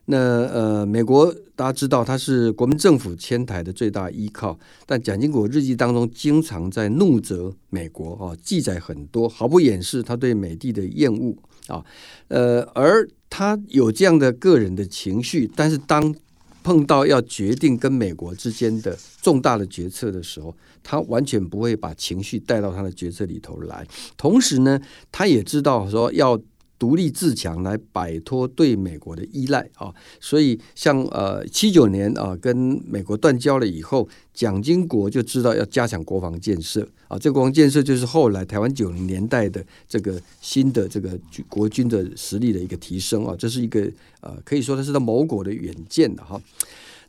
[0.05, 4.57] 那呃，美国大家知道他是国民政府迁台的最大依靠，
[4.87, 11.85] 但蒋经国日记当中经常在怒责美国啊，记载很多，毫不掩饰他对美帝的厌恶啊。
[12.29, 16.15] 呃，而他有这样的个人的情绪，但是当
[16.63, 23.87] 碰到要决定跟美国之间的重大的决策的时候，他完全不会把情绪带到他的决策里头来。
[24.17, 24.81] 同时呢，
[25.13, 26.41] 他也知道说要。
[26.81, 32.57] 独立自强来摆脱对美国的依赖啊，所以像呃七九年啊跟
[32.89, 41.19] 美国断交了以后，蒋经国就知道要加强国防建设啊，这国防建设就是后来台湾九零年代的这个新的这个
[41.51, 43.87] 国军的实力的一个提升啊，这是一个
[44.23, 46.41] 呃可以说它是他谋国的远见的哈。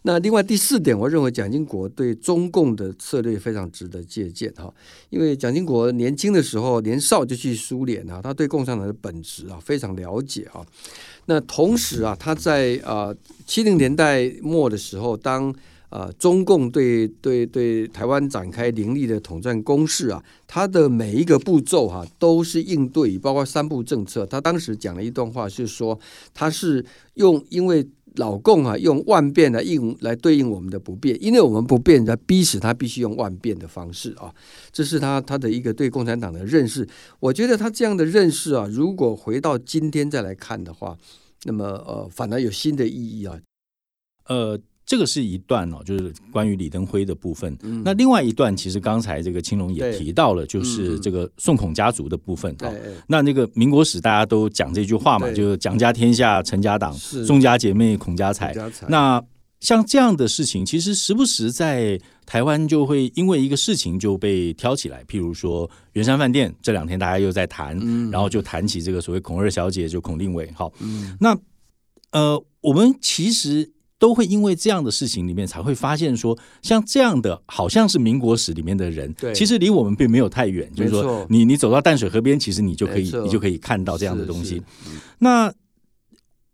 [0.03, 4.73] 那另外第四点，我认为蒋经国对中共的策略非常值得借鉴哈，
[5.11, 10.65] 因为蒋经国年轻的时候年少就去苏联啊，他对共产党的本质啊非常了解啊。
[11.27, 13.13] 那同时啊，他在啊
[13.45, 15.53] 七零年代末的时候，当
[15.89, 24.25] 啊中共对对对台湾展开凌厉的统战攻势啊，他的每一个步骤哈都是应对，包括三步政策。
[24.25, 25.99] 他当时讲了一段话，是说
[26.33, 26.83] 他是
[27.13, 27.87] 用因为。
[28.15, 34.33] 老共啊，用万变来应来对应我们的不变，因为我们不变，来逼死他必须用万变的方式啊，
[34.71, 36.87] 这是他他的一个对共产党的认识。
[37.19, 40.97] 我觉得他这样的认识啊，如果回到今天再来看的话，
[41.43, 43.39] 那么呃，反而有新的意义啊，
[44.27, 44.59] 呃。
[44.91, 47.57] 这个是一段哦，就是关于李登辉的部分。
[47.81, 52.53] 那另外一段，其实刚才这个青龙也提到了，就是这个宋孔家族的部分。
[52.59, 52.69] 哦，
[53.07, 58.53] 那那个民国史大家都讲这句话嘛，就是蒋家天下陈家党，宋家姐妹孔家财。
[58.89, 59.23] 那
[59.61, 67.79] 像这样的事情，其实时不时在台湾就会因为一个事情就被挑起来，譬如说圆山饭店这两天大家又在谈，
[68.11, 70.51] 然后就谈起这个所谓孔二小姐，就孔令伟。
[70.53, 70.69] 好，
[71.21, 71.33] 那
[72.11, 73.71] 呃，我们其实。
[74.01, 80.67] 都会因为这样的事情里面才会发现说，像这样的好像是民国史里面的人，其实离我们并没有太远。
[80.73, 84.59] 就是说，你你走到淡水河边，其实你就可以你就可以看到这样的东西。
[85.19, 85.53] 那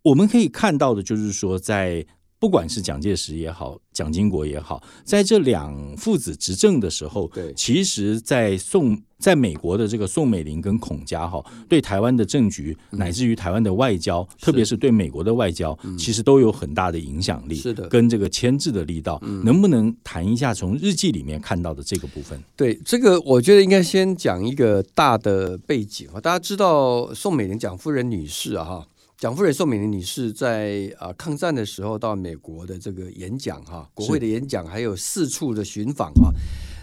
[0.02, 2.06] 我们可以看到的就是说，在。
[2.40, 17.56] 不管是蒋介石也好，蒋经国也好，在这两父子执政的时候，对，其实，在宋，在美国的这个宋美龄跟孔家哈，对台湾的政局，乃至于台湾的外交，特别是对美国的外交，其实都有很大的影响力。
[17.56, 22.40] 是的，跟这个牵制的力道，能不能谈一下从日记里面看到的这个部分？
[22.56, 28.88] 对，这个我觉得应该先讲一个大的背景啊，大家知道宋美龄蒋夫人女士啊，哈。
[29.18, 36.30] 蒋夫人宋美龄女士在啊抗战的时候到美国的这个演讲哈，国会的演讲，还有四处的寻访啊，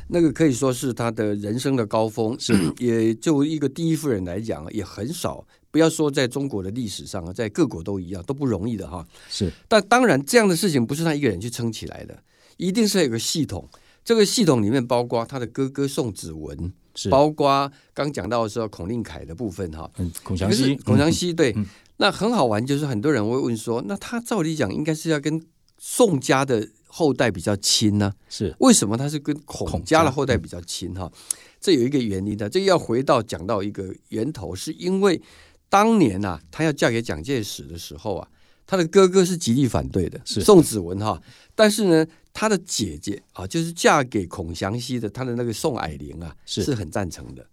[0.09, 2.35] 那个可以说是她的人生的高峰。
[2.41, 9.07] 是，也就一个第一夫人来讲，也很少，不要说在中国的历史上啊，在各国都一样，都不容易的哈。
[9.29, 12.21] 是，但当然这样的事情不是她一个人去撑起来的，
[12.57, 13.69] 一定是有个系统。
[14.05, 19.89] 这个系统里面包括她的哥哥宋子文，是包括刚讲到的时候孔令凯的部分哈。
[19.99, 21.55] 嗯，孔祥熙，孔祥熙对，
[21.97, 25.41] 那很好玩，就是很多人会问说，那他照理讲应该是要跟
[25.79, 28.13] 宋家的后代比较亲呢？
[28.29, 31.11] 是为什么他是跟孔家的后代比较亲哈？
[31.61, 35.21] 这有一个原因的，这要回到讲到一个源头，是因为
[35.69, 38.29] 当年呐，他要嫁给蒋介石的时候啊，
[38.67, 41.23] 他的哥哥是极力反对的，是宋子文哈，
[41.55, 42.07] 但是呢。
[42.37, 47.47] 他的姐姐啊，就是嫁给孔祥熙的，他的那个宋霭龄啊，是很赞成的。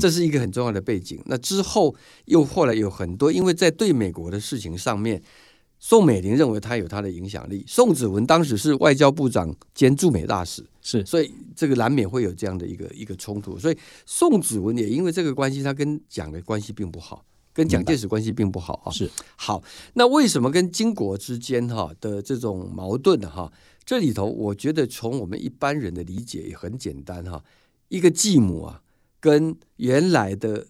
[0.00, 1.20] 这是一个很重要的背景。
[1.26, 1.94] 那之后
[2.26, 5.22] 又后来有很多，因为在对美国的事情上面，
[5.78, 7.64] 宋美龄认为他有他的影响力。
[7.66, 13.58] 宋子文当时是外交部长兼驻美大使，是，所以这个难免会有这样的一个一个冲突。
[13.58, 18.90] 所以宋子文也因为这个关系，他跟蒋的关系并不好，跟蒋介石关系并不好啊。
[18.90, 23.28] 是好，那为什么跟金国之间哈的这种矛盾呢？
[23.28, 23.52] 哈？
[23.86, 27.44] 这里头，我觉得从我们一般人的理解也很简单哈，
[27.88, 28.80] 一个继母啊，
[29.24, 30.66] 跟原来的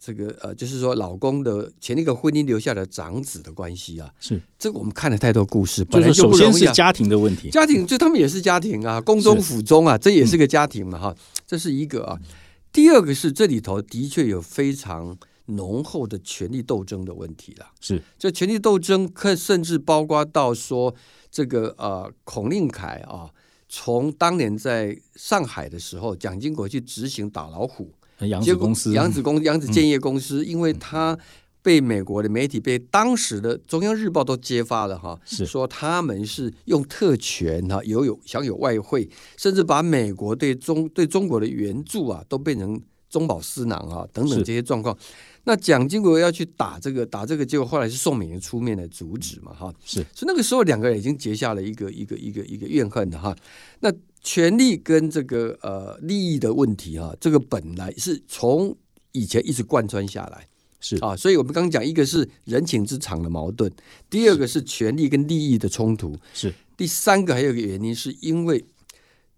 [0.00, 4.40] 这个呃，就是说老公的前一个婚姻留下的长子的关系啊，是。
[4.56, 12.16] 这个我们看了太多故事，就是首先是家庭的问题，家庭就他们也是家庭啊，宫中府中啊，这也是个家庭嘛哈，这是一个啊。
[12.72, 18.00] 第二个是这里头的确有非常浓厚的权力斗争的问题了，是。
[18.16, 20.94] 这权力斗争可甚至包括到说。
[21.30, 23.28] 这个呃，孔令凯啊，
[23.68, 31.18] 从当年在上海的时候，蒋经国去执行打老虎，扬子公司、扬子公、扬子建业公司，因为他
[31.60, 35.44] 被美国的媒体、被当时的中央日报都揭发了哈，是。
[35.44, 44.96] 说他们是用特权哈，有有享有外汇，甚至把美国对中对中国的援助啊，都变成中饱私囊啊等等这些状况。
[45.48, 53.34] 那蒋经国要去打这个打这个，结果后来是宋美龄出面来阻止嘛，哈，是，所以那个时候两个人已经结下了一个一个一个一个怨恨的哈。
[53.80, 58.76] 那权力跟这个呃利益的问题哈，这个本来是从
[59.12, 60.46] 以前一直贯穿下来，
[60.80, 60.96] 是。
[60.98, 63.72] 啊，所以我们刚刚讲一个是人情之常的矛盾，
[64.10, 68.62] 第二个是权力跟利益的冲突，是，第三个还有一个原因是因为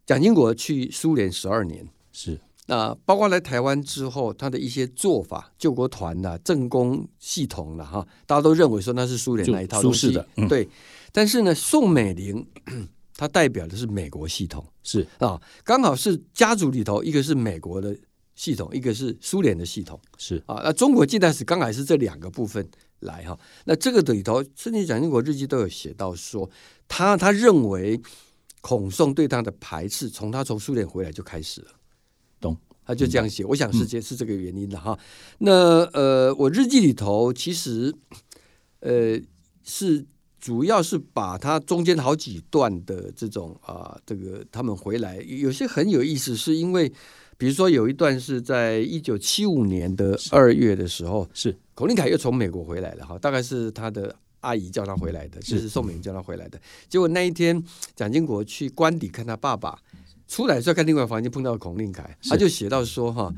[0.04, 2.36] 蒋经国去苏联十二年，是。
[2.70, 10.68] 那包括来台湾之后，他的一些做法，救国团的政工系统的哈，大家都认为说那是苏联那一套东西的，对。
[11.10, 12.46] 但是呢，宋美龄
[13.18, 17.96] 她代表的是美国系统，是啊，刚好是家族里头一个是美国的
[18.36, 20.60] 系统，一个是苏联的系统，是啊。
[20.62, 22.64] 那中国近代史刚好是这两个部分
[23.00, 23.36] 来哈。
[23.64, 26.48] 那这个里头，甚至蒋经国日记都有写到说，
[26.86, 28.00] 他他认为
[28.60, 31.72] 孔宋对他的排斥，从他从苏联回来就开始了。
[32.90, 34.98] 他就这样写，我想是这是这个原因的哈。
[35.38, 37.94] 那呃，我日记里头其实
[38.80, 39.16] 呃
[39.62, 40.04] 是
[40.40, 46.92] 主要是把他中间好几段的这种啊，这个他们回来有些很有意思，是因为
[47.38, 56.60] 比如说有一段是在一九七五年的二月的时候，是孔令凯又从美国回来了哈，大概是他的阿姨叫他回来的，就是宋美龄叫他回来的。
[56.88, 57.62] 结果那一天，
[57.94, 59.78] 蒋经国去官邸看他爸爸。
[60.30, 63.34] 出来再看另外房间，碰到孔令凯，他就写到说：“哈，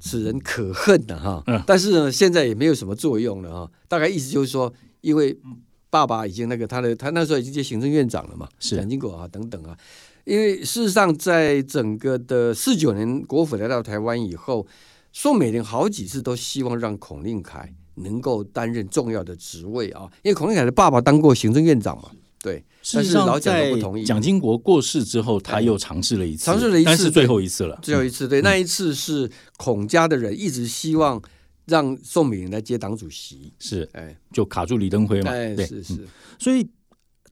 [0.00, 3.70] 此人可恨的哈，但是呢，现在也没有什么作用了哈。
[3.86, 4.72] 大概意思就是说，
[5.02, 5.38] 因为
[5.90, 9.76] 爸爸已经那个他的，他那时候已经接行政院长了嘛，蒋经国啊等等啊。
[10.24, 14.66] 因为事实上，在整个的四九年国府来到台湾以后，
[15.12, 22.10] 宋美龄好几次都希望让孔令凯能够担任重要的职位啊，因为孔令凯的爸爸当过行政院长嘛。”
[22.42, 23.70] 对，事实上，在
[24.02, 27.78] 蒋经国过世之后，他又尝试了一次，尝试了一次，但是最后一次了。
[27.82, 31.20] 最后一次，对，那一次是孔家的人一直希望
[31.66, 35.98] 让宋美龄来接党主席，是，哎，就卡住李登辉嘛，对，是是。
[36.38, 36.66] 所以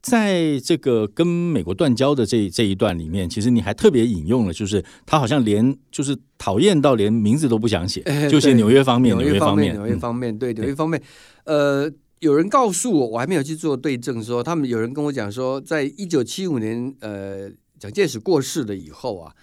[0.03, 11.03] 在这个跟美国断交的这这一段里面，其实你还特别引用了，就是他好像连就是讨厌到连名字都不想写，就写纽约方面，纽约方面，纽约方面，对，纽约方面，
[11.45, 11.91] 呃。
[12.21, 19.35] 有人告诉我，我还没有去做对证，说他们有人跟我讲说，在一九七五年，呃，蒋介石过世了以后啊，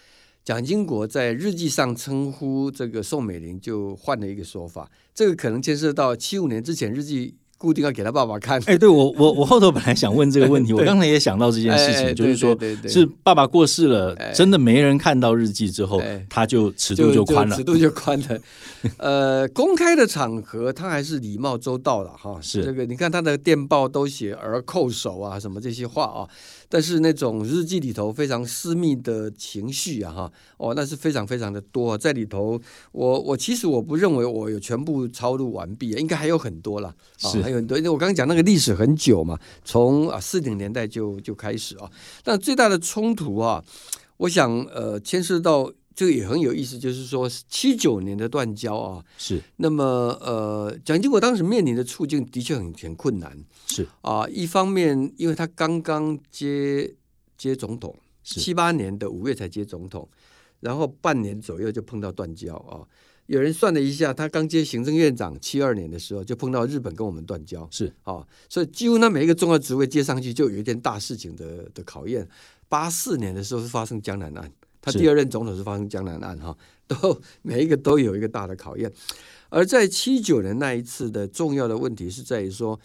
[0.43, 7.35] 蒋经国在日记上称呼这个宋美龄就换了一个说法，这个可能牵涉到七五年之前日记。
[7.65, 8.61] 固定要给他爸爸看。
[8.67, 12.55] 哎，对我我我后头本来想问这个问题， 我刚才也想到这件事情，就是说，
[12.87, 18.37] 是爸爸过世了，真的没人看到日记之后，他就尺度就宽了，尺度就宽了。
[18.99, 22.37] 呃，公开的场合他还是礼貌周到的哈。
[22.39, 26.29] 是这个，你看他的电报都写“而叩首”啊，什么这些话啊。
[26.75, 32.59] 但是那种日记里头非常私密的情绪啊，哈，哦，那是非常非常的多在里头。
[32.91, 37.77] 我我其实我不认为我有全部抄录完毕，应该还有很多了，是还有很多。
[37.77, 41.89] 因为我刚刚讲那个历史很久嘛，从啊四零年代就就开始啊。
[42.25, 43.63] 但最大的冲突啊，
[44.17, 45.71] 我想呃牵涉到。
[45.95, 49.83] 这个也很有意思，就是说七九年的断交啊，是那么
[50.19, 53.35] 呃，蒋经国当时面临的处境的确很很困难，
[53.67, 56.93] 是啊，一方面因为他刚刚接
[57.37, 60.07] 接总统，七八年的五月才接总统，
[60.59, 62.83] 然后半年左右就碰到断交啊。
[63.27, 72.27] 有人算了一下，他刚接行政院长七二年的时候就碰到日本跟我们断交，是啊，所以几乎那每一个重要职位接上去就有一件大事情的的考验。
[72.67, 74.51] 八四年的时候是发生江南案。
[74.85, 76.55] 他第二任总统是发生江南案哈，
[76.87, 78.91] 都每一个都有一个大的考验。
[79.49, 82.79] 而在七九年那一次的重要的问题是在于说，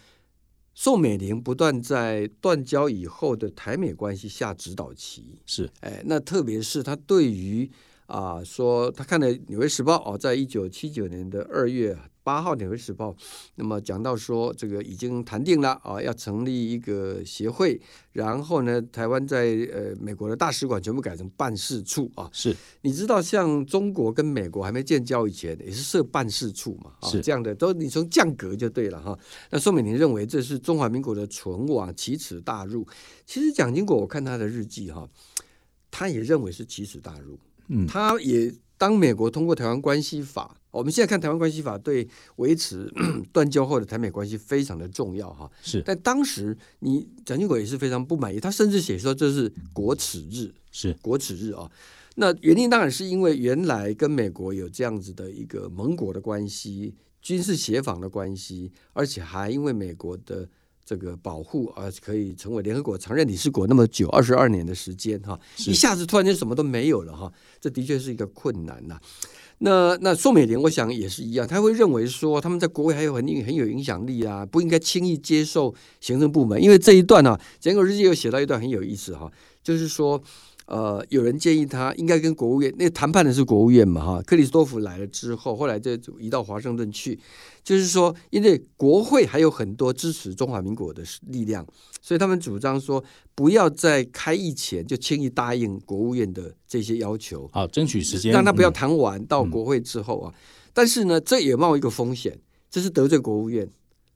[0.73, 7.69] 宋美龄不断在断交以后的台美关系下指导棋，是哎，那特别是他对于
[8.07, 11.95] 啊说他看了《纽约时报》哦，在一九七九年的二月。
[12.23, 13.09] 八号《纽约时报》
[13.55, 17.79] 那么讲到说，这个已经谈定了啊，要成立一个协会，
[18.13, 22.29] 然后呢，台湾在呃美国的大使馆全部改成办事处啊。
[22.31, 29.17] 是，你知道，像中国跟美国还没建交以前，也是设办事处嘛，啊，这样的都你从降格就对了哈。
[29.49, 32.87] 那宋美龄认为这是中华民国的存亡，奇耻大辱。
[33.25, 35.09] 其实蒋经国，我看他的日记哈，
[35.89, 37.39] 他也认为是奇耻大辱。
[37.67, 38.53] 嗯，他也。
[38.77, 42.07] 当美国通过台湾关系法，我们现在看台湾关系法对
[42.37, 42.91] 维持
[43.31, 45.51] 断交后的台美关系非常的重要哈。
[45.61, 51.69] 是，但当时你蒋经国也是非常不满意，他甚至写说这是国耻日，是国耻日啊。
[52.15, 60.49] 那原因当然是因为原来跟美国有这样子的一个盟国的关系、军事协防的关系，而且还因为美国的。
[60.83, 68.99] 这个保护而可以成为联合国常任理事国那么久二十二年的时间哈，一下子突然间什么都没有了哈，这的确是一个困难呐。
[69.63, 76.61] 那那宋美龄我想也是一样，他会认为说他们在国外还有很很有影响力啊，不应该轻易接受行政部门。
[76.61, 79.31] 因为这一段呢，简果日记有写到一段很有意思哈，
[79.63, 80.21] 就是说。
[80.71, 87.19] 呃，有人建议他应该跟国务院，那谈判的是国务院嘛，哈，克里斯多夫来了之后，后来就移到华盛顿去，
[87.61, 91.67] 就是说，因为国会还有很多支持中华民国的力量，
[92.01, 93.03] 所以他们主张说，
[93.35, 100.33] 不要在开议前就轻易答应国务院的这些要求，好，争取时间，让他不要谈完到国会之后啊。
[100.71, 103.67] 但是呢，这也冒一个风险，这是得罪国务院，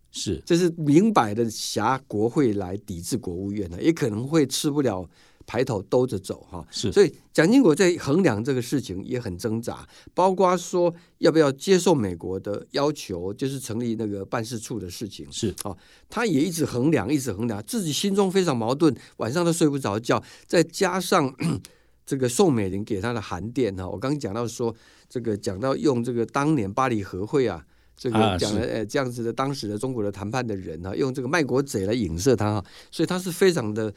[0.09, 5.05] 是，这是明摆的挟国会来抵制国务院的，也可能会吃不了。
[5.47, 15.53] 排头兜着走哈，是，所以蒋经国在衡量这个事情也很挣扎，包括说要不要接受美国的要求，就是成立那个办事处的事情，是。
[15.61, 15.75] 啊，
[16.09, 21.31] 他也一直衡量，一直衡量，自己心中非常矛盾，晚上都睡不着觉，再加上
[22.05, 24.75] 这个宋美龄给他的函电哈，我刚刚讲到说
[25.07, 27.63] 这个讲到用这个当年巴黎和会啊，
[27.95, 33.93] 这个讲了呃这样子的当时的中国的谈判的人啊，用这个卖国贼来影射他哈，所以他是非常的。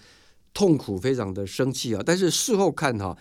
[0.54, 2.02] 痛苦，非常的生气啊！
[2.04, 3.16] 但是事后看哈，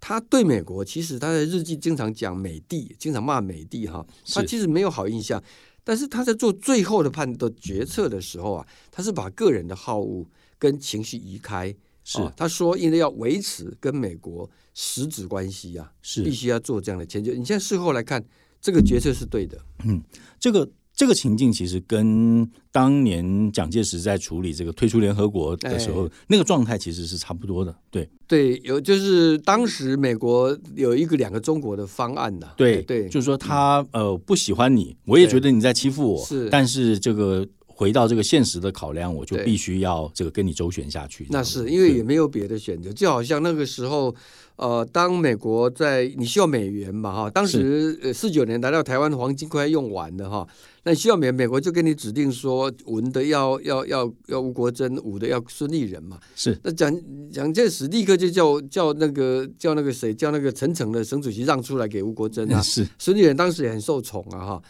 [0.00, 5.42] 他对美国其实他的日记经常讲美帝，经常骂美帝哈，他其实没有好印象。
[5.84, 10.26] 但是他在做最后的判断决策的时候啊，他是把个人的好恶
[10.58, 11.74] 跟情绪移开，
[12.04, 17.32] 是他说因为要维持跟美国实质关系啊，是必须要做这样的迁就。
[17.34, 18.24] 你现在事后来看，
[18.60, 19.58] 这个决策是对的。
[19.84, 20.02] 嗯，
[20.38, 20.68] 这个。
[21.00, 37.48] 这个情境其实跟当年蒋介石在处理这个退出联合国的时候那个状态其实是差不多的，对对，有就是当时美国有一个两个中国的方案的，对对，就是说他呃不喜欢你，我也觉得你在欺负我，是，但是这个。
[37.66, 41.26] 回到这个现实的考量，我就必须要这个跟你周旋下去。
[41.30, 44.14] 那是因为也没有别的选择，就好像那个时候，
[44.56, 50.46] 呃，当美国在你需要美元嘛，哈，当时呃四九年来到台湾，黄金快要用完了哈，
[50.82, 56.58] 那需要美美国就给你指定说，文的要要要要吴国桢，武的要孙立人嘛，是。
[56.62, 56.94] 那蒋
[57.32, 62.86] 蒋介石立刻就叫叫那个叫那个谁叫那个陈诚的省主席让出来给吴国桢啊， 是。
[62.98, 64.62] 孙立人当时也很受宠啊，哈。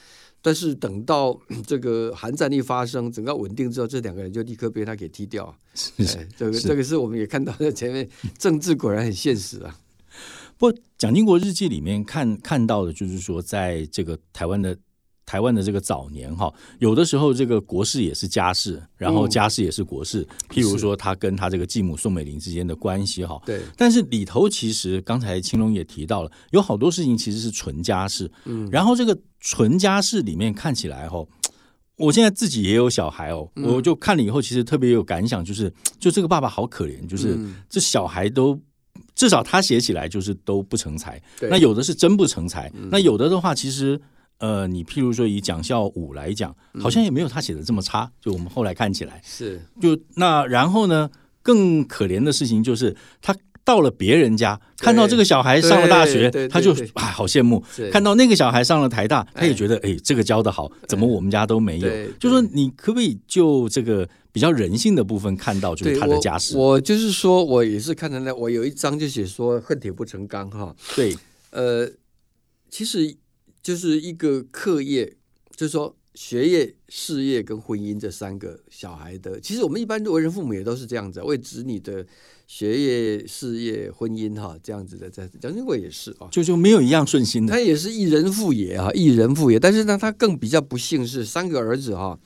[0.43, 5.55] 但是等到这个韩战一发生，整个稳定之后，这两个人就立刻被他给踢掉。
[5.75, 5.93] 是
[6.37, 9.79] 这个这个是我们也看到在前面， 政治果然很现实啊。
[10.59, 14.77] 不，蒋经国日记里面看看到的，就是说，在这个台湾的。
[15.31, 20.27] 台湾的这个早年哈，有的时候这个国事也是家事，然后家事也是国事。
[20.49, 23.61] 譬如说，他跟他这个继母宋美龄之间的关系哈，对。
[23.77, 28.29] 但是里头其实刚才青龙也提到了，有好多事情其实是纯家事。
[28.45, 28.69] 嗯。
[28.73, 31.25] 然后这个纯家事里面看起来哈，
[31.95, 38.61] 我现在自己也有小孩哦，我就看了以后，其实特别有感想，就是就这个爸爸好可怜，就是这小孩都
[39.15, 44.01] 至少他写起来就是都不成才，那有的是真不成才，那有的的话，其实
[44.41, 51.09] 呃，你譬如说以蒋孝武来讲，好像也没有他写的这么差，就我们后来看起来是就那然后呢，
[51.43, 53.35] 更可怜的事情就是他。
[53.63, 57.63] 到了别人家，看到这个小孩上了大学，他就啊好羡慕；
[57.93, 61.89] 看到那个小孩上了台大，他也觉得哎，这个教的好，怎么我们家都没有？
[62.19, 66.57] 就说你可不可以就这个比较人性的部分看到，就是他的家世？
[66.57, 70.75] 我就是说我也是看到那，我有一章就写说恨铁不成钢哈。
[70.97, 71.15] 对，
[71.51, 71.89] 呃，
[72.71, 73.15] 其实
[73.63, 75.17] 就是一个课业，
[75.55, 82.07] 就是说学业、事业跟婚姻这三个小孩的，其实我们一般为人父母也都是这样子，为子女的。
[82.51, 87.53] 学业、事业、婚姻，哈，这样子的，在蒋经国也是啊，就就没有一样顺心的。
[87.53, 89.61] 他也是一人父也啊，一人父也。
[89.61, 92.19] 但是呢，他更比较不幸是三个儿子哈。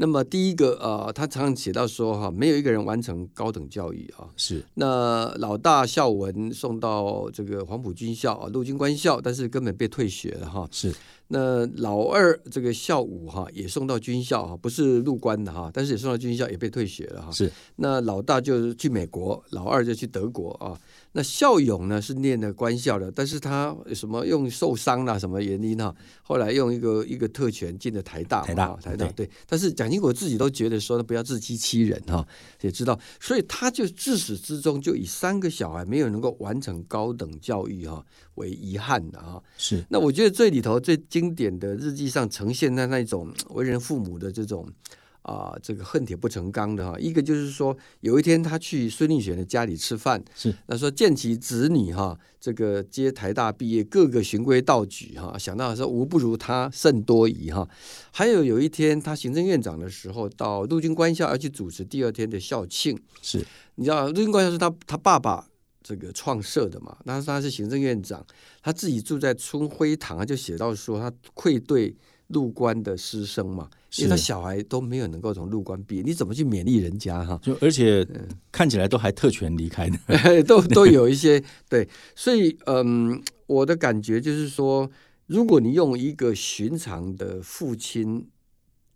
[0.00, 4.28] 那么第一个呃，他常常写到说哈，没有一个人完成高等教育啊。
[4.36, 4.64] 是。
[4.74, 10.68] 那老大孝文送到这个黄埔军校啊，陆军官校，但是根本被退学了哈。
[10.70, 10.94] 是。
[11.30, 17.32] 那老二这个孝武哈也送到军校哈，不是入关的哈，但是也送到军校也被退学了哈。
[17.32, 17.50] 是。
[17.76, 20.78] 那老大就去美国，老二就去德国啊。
[21.12, 29.28] 那孝勇呢是念的官校的，但是他什么用受伤啦什么原因哈，后来用一个一个特权进了台大，台大台大对。
[29.46, 32.26] 但是蒋经国自己都觉得说他不要自欺欺人哈，
[32.60, 38.04] 也知道，所以他就自始至终就以三个小孩没有能够完成高等教育哈
[38.34, 39.42] 为遗憾的哈。
[39.56, 39.84] 是。
[39.88, 44.68] 那我觉得这里头最经典的日记上呈现的那种为人父母的这种。
[45.28, 57.68] 啊，这个恨铁不成钢的哈，一个就是说，有一天他去孙立璇的家里吃饭，是那说见其子女哈，这个接台大毕业，各个循规蹈矩哈，想到说无不如他甚多疑哈。
[58.10, 65.46] 还有有一天他行政院长的时候，到陆军官校要去主持第二天的校庆，是你知道陆军官校是他他爸爸
[65.82, 66.96] 这个创设的嘛？
[67.04, 68.26] 那他是行政院长，
[68.62, 71.94] 他自己住在春晖堂，就写到说他愧对。
[72.28, 77.38] 入关的师生嘛，因为他小孩都没有能够从入关毕业，你怎么去勉励人家哈？
[77.42, 78.06] 就而且
[78.52, 84.90] 看起来都还特权离开的， 都都有一些对，所以嗯，我的感觉就是说，
[85.26, 88.28] 如果你用一个寻常的父亲。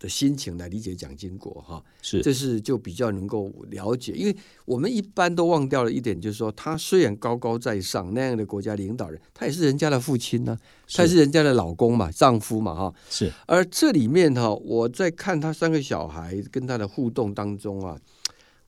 [0.02, 10.58] 的心情来理解蒋经国哈，是这是就比较能够了解，因为我们一般都忘掉了一点，就是说他虽然高高在上那样的国家领导人，他也是人家的父亲呢，
[10.92, 12.92] 他是人家的老公嘛，丈夫嘛哈。
[13.08, 17.96] 是，而这里面哈，我在看他三个小孩跟他的互动当中啊，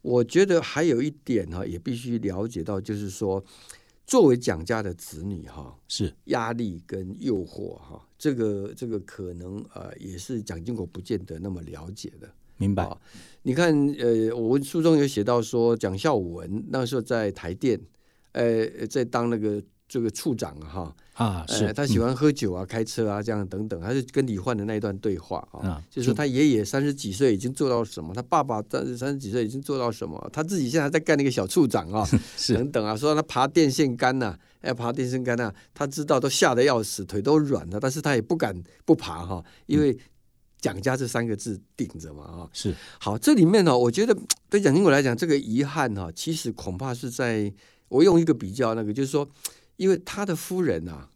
[0.03, 3.45] 我觉得还有一点哈，也必须了解到，就是说。
[4.07, 12.29] 作为蒋家的子女，哈，是压力跟诱惑，哈，这个这个可能呃，也是蒋经国不见得那么了解的。
[12.57, 12.89] 明白？
[13.43, 17.81] 你看，呃，我书中有写到说，蒋孝文那时候在台电，
[18.33, 19.61] 呃，在当那个
[19.95, 20.93] 这个处长，哈。
[21.15, 32.05] 啊，是他喜欢喝酒啊，开车啊，这样等等，他是跟李焕的那一段对话啊，就是说他爷爷三十几岁已经做到什么，他爸爸三三十几岁已经做到什么，他自己现在在干那个小处长啊，
[32.53, 38.53] 等等啊，说他爬电线杆呐，要爬电线杆呐，他知道都吓得要死，腿都软了，但是他也不敢
[38.85, 39.97] 不爬哈，因为
[40.61, 44.13] 蒋家这三个字顶着嘛啊，是好，这里面呢，我觉得
[44.51, 47.55] 对蒋经国来讲，这个遗憾哈，其实恐怕是在
[47.87, 49.29] 我用一个比较那个，就是说。
[49.77, 51.09] 因为他的夫人啊，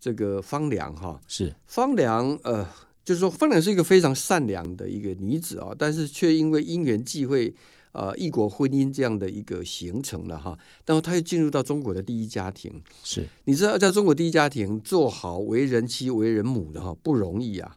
[0.00, 1.54] 这个方良哈是。
[1.66, 2.66] 方良，呃，
[3.04, 7.54] 就是说方良是一个非常善良的一个女子啊，但是却因为因缘际会，
[7.92, 13.26] 呃，异国婚姻这样的一个形成了哈，然后她又进入到中国的第一家庭，是。
[13.44, 17.76] 你知道，在中国第一家庭做好为人妻、为人母的哈不容易啊。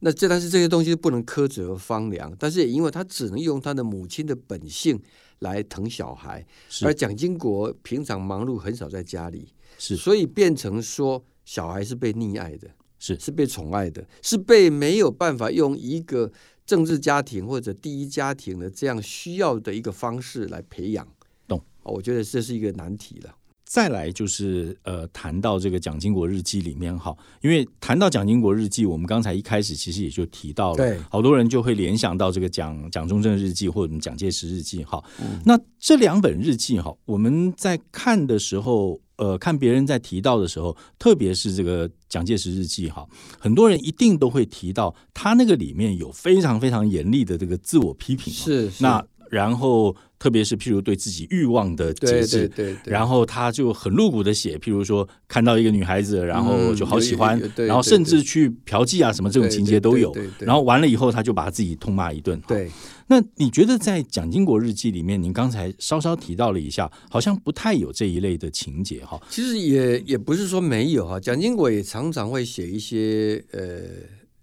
[0.00, 5.00] 那这但是这些东西不能苛责方良，但是也因为他只能用他的母亲的本性
[5.40, 6.44] 来疼小孩，
[6.82, 9.48] 而蒋经国平常忙碌很少在家里。
[9.78, 12.68] 是，所以变成说小孩是被溺爱的，
[12.98, 16.32] 是是被宠爱的，是被没有办法用一个
[16.66, 21.06] 政治家庭或者第一家庭的这样需要的一个方式来培养。
[21.46, 21.62] 懂？
[21.84, 23.34] 我觉得这是一个难题了。
[23.68, 35.04] 再来就是呃，谈到这个蒋经国日记里面哈，因为谈到蒋经国日记，我们刚才一开始其实也就提到了，对，好多人就会联想到这个蒋蒋中正日记或者蒋介石日记哈。
[35.44, 38.98] 那这两本日记哈，我们在看的时候。
[39.18, 43.04] 呃，看别人在提到的时候，特别是这个蒋介石日记哈，
[43.36, 48.32] 很多人一定都会提到他那个里面有非常非常严厉的这个自我批评。
[48.32, 62.40] 是，那然后特别是譬如对自己欲望的节制，对对对，然后他就很露骨的写，譬如说看到一个女孩子，然后就好喜欢，然后甚至去嫖妓啊什么这种情节都有，然后完了以后他就把自己痛骂一顿。
[62.48, 62.68] 对，
[63.06, 69.20] 那你觉得在《蒋经国日记》里面，您刚才稍稍提到了一下，好像不太有这一类的情节哈？
[69.30, 73.60] 其实也也不是说没有哈，蒋经国也常常会写一些呃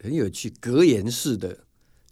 [0.02, 1.65] 很有趣格言式的。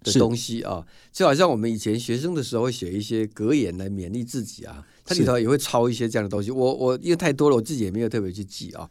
[0.03, 6.51] 的东西啊，就好像我们以前学生的时候会写一些格言来勉励自己啊，它里头也会抄一些这样的东西。
[6.51, 8.89] 我我因为太多了，我自己也没有特别去记啊。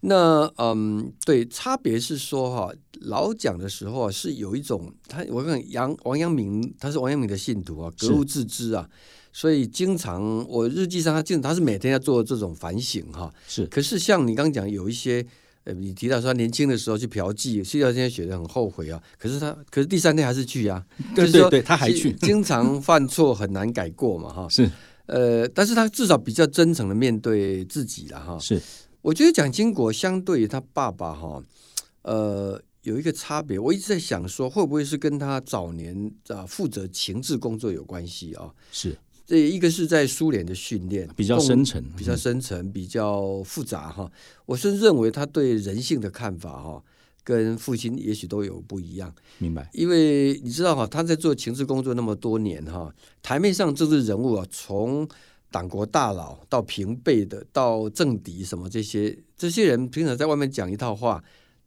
[0.00, 8.88] 那嗯，对，差别是说哈，老蒋的时候啊，是有一种他，我看杨王阳明，他是王阳明的信徒啊，格物致知啊，
[9.32, 13.32] 所以经常我日记上他经他是每天要做这种反省哈。
[13.48, 15.26] 是，可是像你刚讲有一些。
[15.66, 19.02] 呃，你提到说年轻的时候去嫖妓，睡觉之前觉得很后悔啊。
[19.18, 20.84] 可是他，可是第三天还是去啊。
[21.12, 24.46] 对对对，他还去，经常犯错很难改过嘛，哈。
[24.48, 24.70] 是，
[25.06, 28.38] 呃，但是他至少比较真诚的面对自己了，哈。
[28.38, 28.62] 是，
[29.02, 31.42] 我觉得蒋经国相对于他爸爸，哈，
[32.02, 33.58] 呃，有一个差别。
[33.58, 38.50] 我一直在想说，会不会是跟他早年啊负责情治工作有关系啊？
[38.70, 38.96] 是。
[39.26, 44.08] 这一个是在苏联的训练，比较深沉，比较深沉，比较复杂哈。
[44.46, 46.80] 我是认为他对人性的看法哈，
[47.24, 49.12] 跟父亲也许都有不一样。
[49.38, 49.68] 明白？
[49.72, 55.08] 因为你知道哈，他在做情治工作那么多年哈，台面上政治人物啊，从
[55.50, 61.20] 党国大佬到平辈的，到政敌什么这些，这些人平常在外面讲一套话，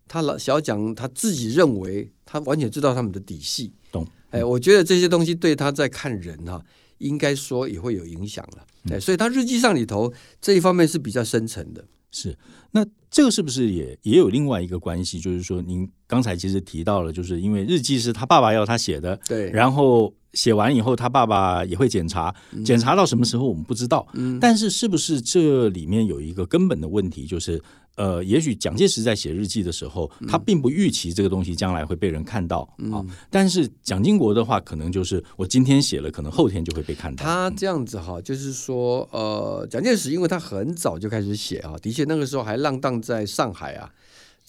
[0.07, 3.73] 他老小讲他自己认为他完全知道他们的底细。
[3.91, 4.07] 懂？
[4.29, 6.63] 哎，我觉得这些东西对他在看人哈。
[6.99, 11.83] 应该说也会有影响了，哎，所以他日记上里头这一方面是比较深层的。
[12.11, 12.37] 是，
[12.71, 15.19] 那这个是不是也也有另外一个关系？
[15.19, 20.13] 就是说，您刚才其实提到了，就是因为日记是他爸爸要他写的，对，然后。
[20.33, 22.31] 写完以后，他爸爸也会检查，
[22.63, 24.07] 检查到什么时候我们不知道。
[24.13, 27.59] 嗯但是，是不是这里面有一个根本的问题，就是
[27.99, 32.61] 呃，也许蒋介石在写日记的时候，他并不预期这个东西将来会被人看到
[32.93, 33.03] 啊。
[33.29, 37.25] 但是蒋经国的话，可能就是我今天写了，可能后天就会被看到。
[37.25, 43.91] 他这样子哈，就是说呃，蒋介石因为他很早就开始写啊，的确那个时候还浪荡在上海啊。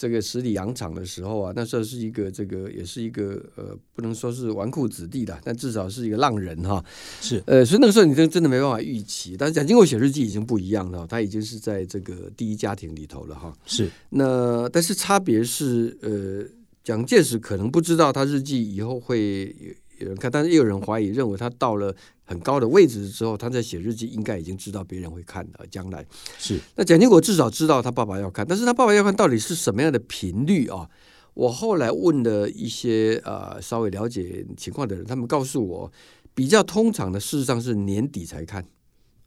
[0.01, 6.83] 这个十里洋场的时候啊，那时候是一个这个，也是一个呃，不能说是纨绔子弟的，但至少是一个浪人哈。
[7.21, 9.37] 是呃，所以那个时候你真真的没办法预期。
[9.37, 13.55] 但是蒋经国写日记已经不一样了，他已经是在这个第一家庭里头了哈。
[13.67, 16.43] 是那但是差别是呃，
[16.83, 19.55] 蒋介石可能不知道他日记以后会
[19.99, 21.95] 有人看，但是也有人怀疑认为他到了。
[22.31, 25.67] 很高的位置之后，他在写日记，应该已经知道别人会看的。
[25.69, 26.07] 将来
[26.39, 30.89] 是那蒋经国至少知道他爸爸要看，但是他爸爸要看到底是什么样的频率啊？
[31.35, 35.93] 我后来问了一些呃稍微了解情况的人，他们告诉我，
[36.33, 38.65] 比较通常的事实上是年底才看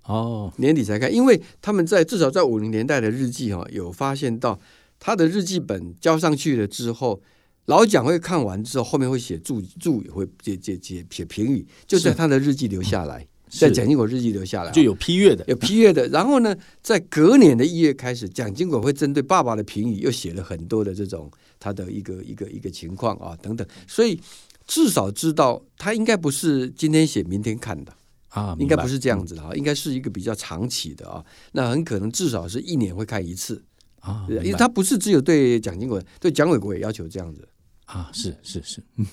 [0.06, 4.58] 哦，年底才看，因为他们在至少在五零年代的日记哈，有发现到
[4.97, 7.22] 他的日记本交上去了之后。
[7.66, 16.05] 老蒋会看完之后，后面会写注注，语会写写写写评语，就在他的日记留下来，在蒋经国日记留下来，就有批阅的，有批阅的。
[16.09, 23.66] 然后呢，在隔年的一月开始，蒋经国会针对爸爸的评语，又写了很多的这种他的一个一个一个情况啊等等。
[23.88, 24.20] 所以
[24.68, 27.93] 至少知道他应该不是今天写明天看的
[28.28, 31.24] 啊，应该不是这样子的啊，应该是一个比较长期的啊。
[31.53, 33.64] 那很可能至少是一年会看一次
[34.01, 37.47] 啊，因为他不是只有对蒋经国，对蒋纬国也要求这样子。
[37.93, 39.05] 啊，是是是，嗯，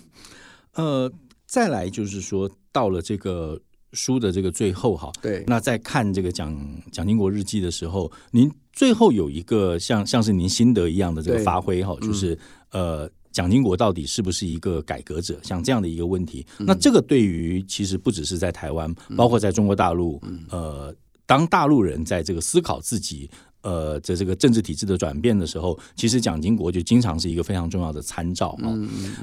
[0.73, 1.13] 呃，
[1.47, 3.61] 再来就是说，到了这个
[3.93, 6.57] 书的这个最后哈，对，那在看这个蒋
[6.91, 12.39] 蒋经国日记的时候，您最后有一个像像是您心得一样的这个发挥哈，就是
[12.71, 15.39] 呃，蒋经国到底是不是一个改革者？
[15.43, 20.19] 像这样的一个问题，那这个对于其实不只是在台湾，包括在中国大陆，
[20.49, 20.95] 呃，
[21.27, 23.31] 当大陆人在这个思考自己。
[23.63, 28.73] 呃，在这个政治体制的转变的时候，其实蒋经国就经常是一个非常重要的参照啊。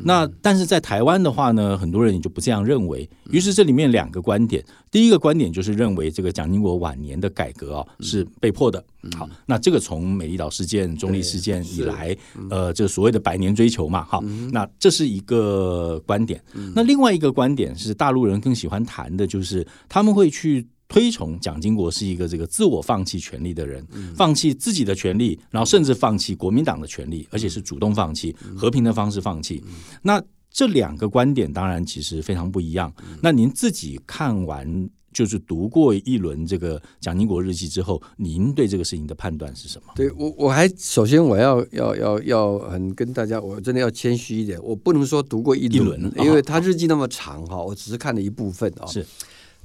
[0.04, 3.10] 那但是在台湾的话呢，很多人也就不这样认为。
[3.32, 8.84] 于是这里面两个观点，第一个观点就是认为这个蒋经国晚年的改革啊是被迫的。
[9.18, 12.16] 好，那这个从美丽岛事件、中立事件以来，
[12.50, 14.22] 呃，这所谓的百年追求嘛，好，
[14.52, 16.44] 那这是一个观点。
[16.76, 20.68] 那另外一个观点是大陆人更喜欢谈的，就是他们会去。
[20.88, 23.86] 推崇蒋经国是一个这个自我放弃权利的人，
[24.16, 29.64] 放弃自己的权利，然后甚至放弃国民党的权利，而且是主动放弃，和平的方式放弃。
[30.02, 30.22] 那
[30.52, 32.94] 这两个观点当然其实非常不一样。
[33.22, 34.90] 那您自己看完？
[35.14, 39.92] 就是读过一轮这个蒋经国日记之后，您对这个事情的判断是什么？
[39.96, 48.86] 对我，我还首先我要要要要很跟大家，我真的要谦虚一点，我不能说读过一轮，因为他日记那么长哈，我只是看了一部分啊。
[48.86, 49.04] 是，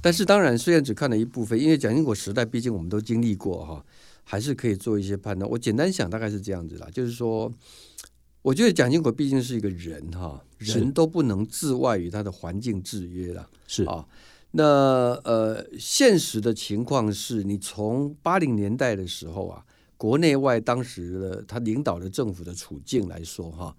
[0.03, 3.83] 但是当然虽然只看了一部分，因为蒋经国时代毕竟我们都经历过哈，
[4.23, 5.49] 还是可以做一些判断。
[5.49, 7.51] 我简单想大概是这样子啦，就是说。
[8.43, 14.05] 我觉得蒋经国毕竟是一个人哈，人都不能自外于他的环境制约了，是啊。
[14.51, 19.63] 那呃，现实的情况是你从八零年代的时候啊，
[19.95, 23.73] 国内外当时的他领导的政府的处境来说哈，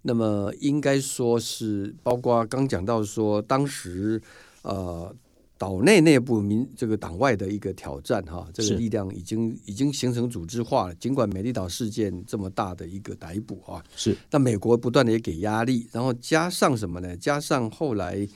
[0.00, 4.18] 那么应该说是包括刚讲到说当时
[4.62, 5.14] 呃。
[5.58, 10.94] 岛内内部民这个党外的一个挑战哈，这个力量已经已经形成组织化了。
[10.96, 17.16] 尽管美丽岛事件这么大的一个逮捕啊，是，但美国不断的也给压力，然后加上什么呢？
[17.16, 18.28] 加上后来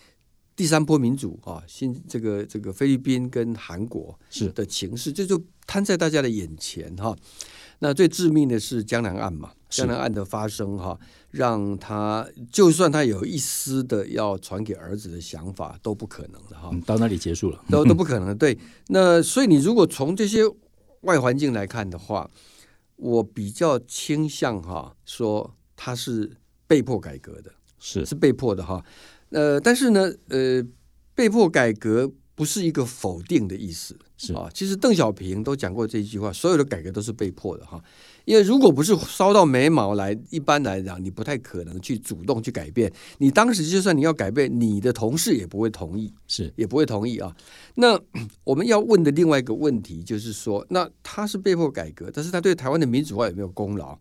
[0.56, 7.14] 第三波民主啊，新这个这个菲律宾跟韩国是的情势，这就摊在大家的眼前哈。
[7.80, 10.98] 那最致命的是江南案嘛，江南案的发生哈。
[11.30, 18.36] 让他就算他有一丝的要传给儿子的想法都不可能的哈，到那里结束了都都不可能。
[18.36, 18.58] 对，
[18.88, 20.40] 那所以你如果从这些
[21.02, 22.28] 外环境来看的话，
[22.96, 26.32] 我比较倾向哈说他是
[26.66, 28.84] 被迫改革的，是是被迫的哈。
[29.28, 30.60] 呃，但是呢，呃，
[31.14, 34.50] 被迫改革不是一个否定的意思，是啊。
[34.52, 37.80] 其实邓小平都讲过这一句话，所有的改革都是被迫的哈。
[38.24, 42.92] 因为如果不是烧到眉毛来，一般来讲，你不太可能去主动去改变。
[43.18, 47.34] 你当时就算你要改变，你的同事也不会同意，是也不会同意啊。
[47.74, 48.00] 那
[48.44, 53.98] 我们要问的另外一个问题就是说，那他是被迫改革，但是他对台湾的民主化有没有功劳？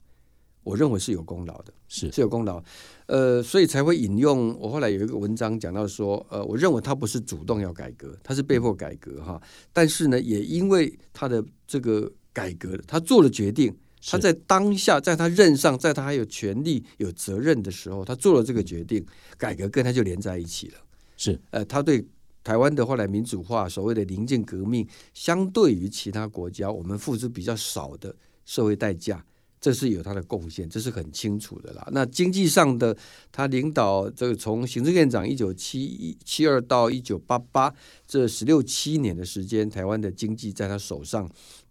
[0.64, 2.62] 我认为是有功劳的，是是有功劳。
[3.08, 9.42] 呃，所以才会引用我后来有一个文章讲到说，呃，我认为他不是主动要改革，他是被迫改革哈。
[9.74, 13.76] 但是呢，也因为他的这个改革，他做了决定。
[14.02, 19.06] 他在当下，在他任上，在他还有权利、有责任的时候，他做了这个决定，
[19.38, 20.74] 改革跟他就连在一起了。
[21.18, 22.06] 是，呃，他对
[22.44, 29.24] 台湾的后来民主化，所谓的临近革命，相对于其他国家，我们付出比较少的社会代价，
[29.60, 31.86] 这是有他的贡献，这是很清楚的啦。
[31.92, 32.96] 那经济上的，
[33.34, 37.74] 他领导这个从行政院长一九七一七二到一九八八
[38.08, 41.30] 这十六七年的时间，台湾的经济在他手上。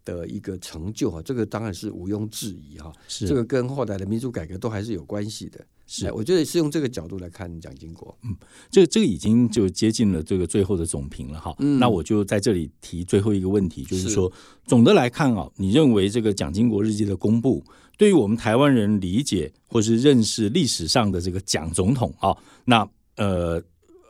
[0.08, 5.62] 的一个成就哈，这个当然是毋庸置疑哈，是这个跟后来的民主改革都还是有关系的。
[5.86, 8.16] 是，我觉得是用这个角度来看蒋经国。
[8.22, 8.34] 嗯，
[8.70, 11.54] 这这个已经就接近了这个最后的总评了哈。
[11.58, 14.32] 嗯，那我就在这里提最后一个问题，就是说，
[14.66, 17.62] 总的来看啊，你认为这个蒋经国日记的公布，
[17.98, 23.62] 对于我们台湾人理解或是认识历史上的这个蒋总统啊，那呃，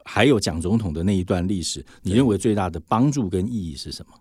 [0.04, 4.12] 还有蒋总统的那一段历史，你认为最大的帮助跟意义是什么？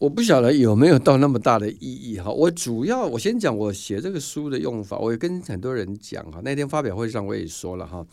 [0.00, 2.30] 我不晓得有没有到那么大的意义哈。
[2.30, 6.40] 我主要我先讲我写这个书的用法，我也跟很多人讲哈。
[6.42, 8.06] 那天发表会上我也说了哈，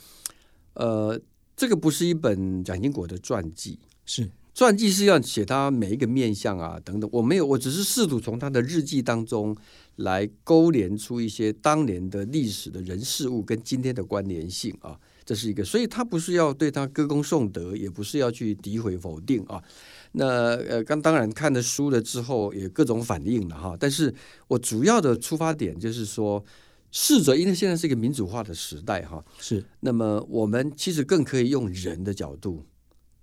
[0.74, 1.18] 呃，
[1.56, 7.10] 这个不是一本蒋经国的传记，是传记是要写他每一个面相啊等等。
[7.14, 9.56] 我没有，我只是试图从他的日记当中
[9.96, 15.64] 来勾连出一些当年的历史的人事物跟今天的关联性啊，这是一个。
[15.64, 19.64] 所以他不是要对他歌功颂德，也不是要去诋毁否定啊。
[20.14, 23.78] 那呃，刚当然看了书了之后，也各种反应了哈。
[23.80, 24.14] 但是
[24.47, 26.43] 我主要的出发点就是说，
[26.91, 29.64] 试着，因为现在是一个民主化的时代哈，是。
[29.82, 32.66] 那么我们其实更可以用人的角度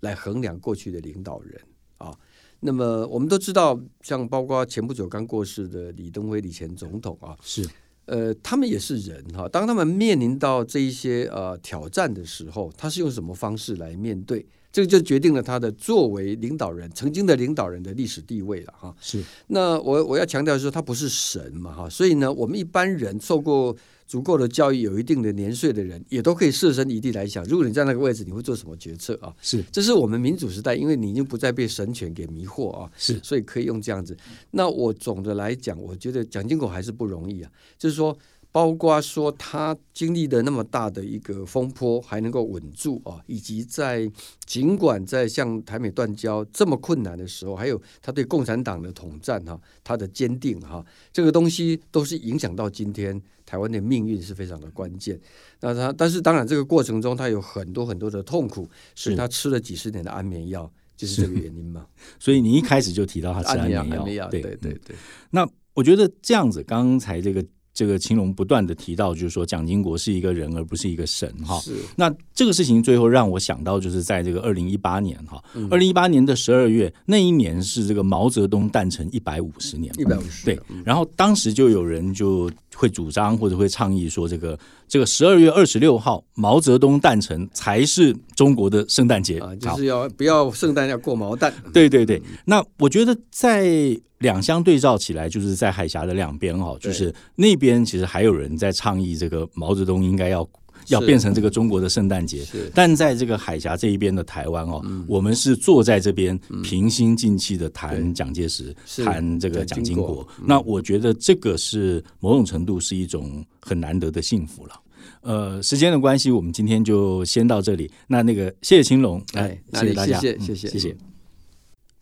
[0.00, 1.60] 来衡量过去的领导人
[1.98, 2.16] 啊。
[2.60, 7.68] 那么我们都知道，像包括前不久刚过世的李登辉李前总统啊，是。
[8.06, 9.48] 呃，他们也是人哈。
[9.48, 14.46] 当他们面临到这一些呃挑战的时候，他是用什么方式来面对？
[14.74, 18.92] 这个就决定了他的作为领导人，曾经的领导人的历史地位了哈。
[19.00, 29.32] 是，那我我要强调说，他不是神嘛哈，所以呢，我们一般人受过足够的教育、有一定的年岁的人，也都可以设身一地来想，如果你在那个位置，你会做什么决策啊？
[29.40, 34.16] 是，这是我们民主时代，因为你已经不再被神权给迷惑啊，是，所以可以用这样子。
[34.50, 38.18] 那我总的来讲，我觉得蒋经国还是不容易啊，就是说。
[38.54, 44.08] 包括说他经历的那么大的一个风波还能够稳住啊，以及在
[44.46, 55.20] 尽管在像台美断交这么困难的时候，还有他对共产党的统战哈，他的坚定哈，这个东西都是影响到今天台湾的命运是非常的关键。
[55.58, 61.84] 那他但是当然这个过程中他有很多很多的痛苦，是他吃了几十年的安眠药，就是这个原因嘛。
[62.20, 64.94] 所以你一开始就提到他吃安眠药， 对对对。
[65.30, 67.44] 那我觉得这样子，刚才这个。
[67.74, 71.58] 这个青龙不断的提到，就是说蒋经国是一个人，而不是一个神哈。
[71.58, 80.58] 是那这个事情最后让我想到，就是在这个二零一八年哈，二零一八年的十二月那一年是这个毛泽东诞辰一百五十年，一百五十对。
[80.84, 84.56] 然后当时就有人就会主张或者会倡议说，这个
[84.86, 91.52] 这个十二月二十六号毛泽东诞辰才是中国的圣诞节啊，就是要不要圣诞要过毛蛋？
[91.72, 92.22] 对对对。
[92.44, 94.00] 那我觉得在。
[94.18, 100.48] 两相对照起来，就是在海峡的两边哈，就是那边其实还有人在倡议这个毛泽东应该要
[100.88, 102.44] 要变成这个中国的圣诞节，
[102.74, 110.26] 但在这个海峡这一边的台湾哦，我们是坐在这边平心静气的谈蒋介石，谈这个蒋经国。
[110.44, 114.80] 那我觉得这个是某种程度是一种很难得的幸福了。
[115.22, 117.90] 呃，时间的关系，我们今天就先到这里。
[118.06, 120.54] 那那个谢谢青龙，哎，谢谢大家，谢谢。
[120.68, 121.13] 谢谢。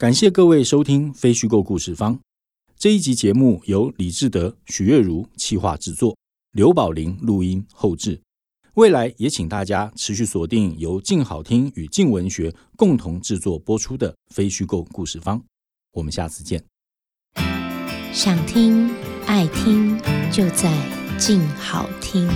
[0.02, 2.16] 感谢各位收听《非虚构故事方》
[2.76, 6.16] 这一集节目，由李志德、许月如企划制作，
[6.50, 8.20] 刘宝林录音后制。
[8.74, 15.38] 未来也请大家持续锁定由静好听与静文学共同制作播出的《非虚构故事方》。
[15.92, 16.60] 我们下次见。
[18.12, 18.90] 想听
[19.26, 19.96] 爱听，
[20.32, 22.28] 就在静好听。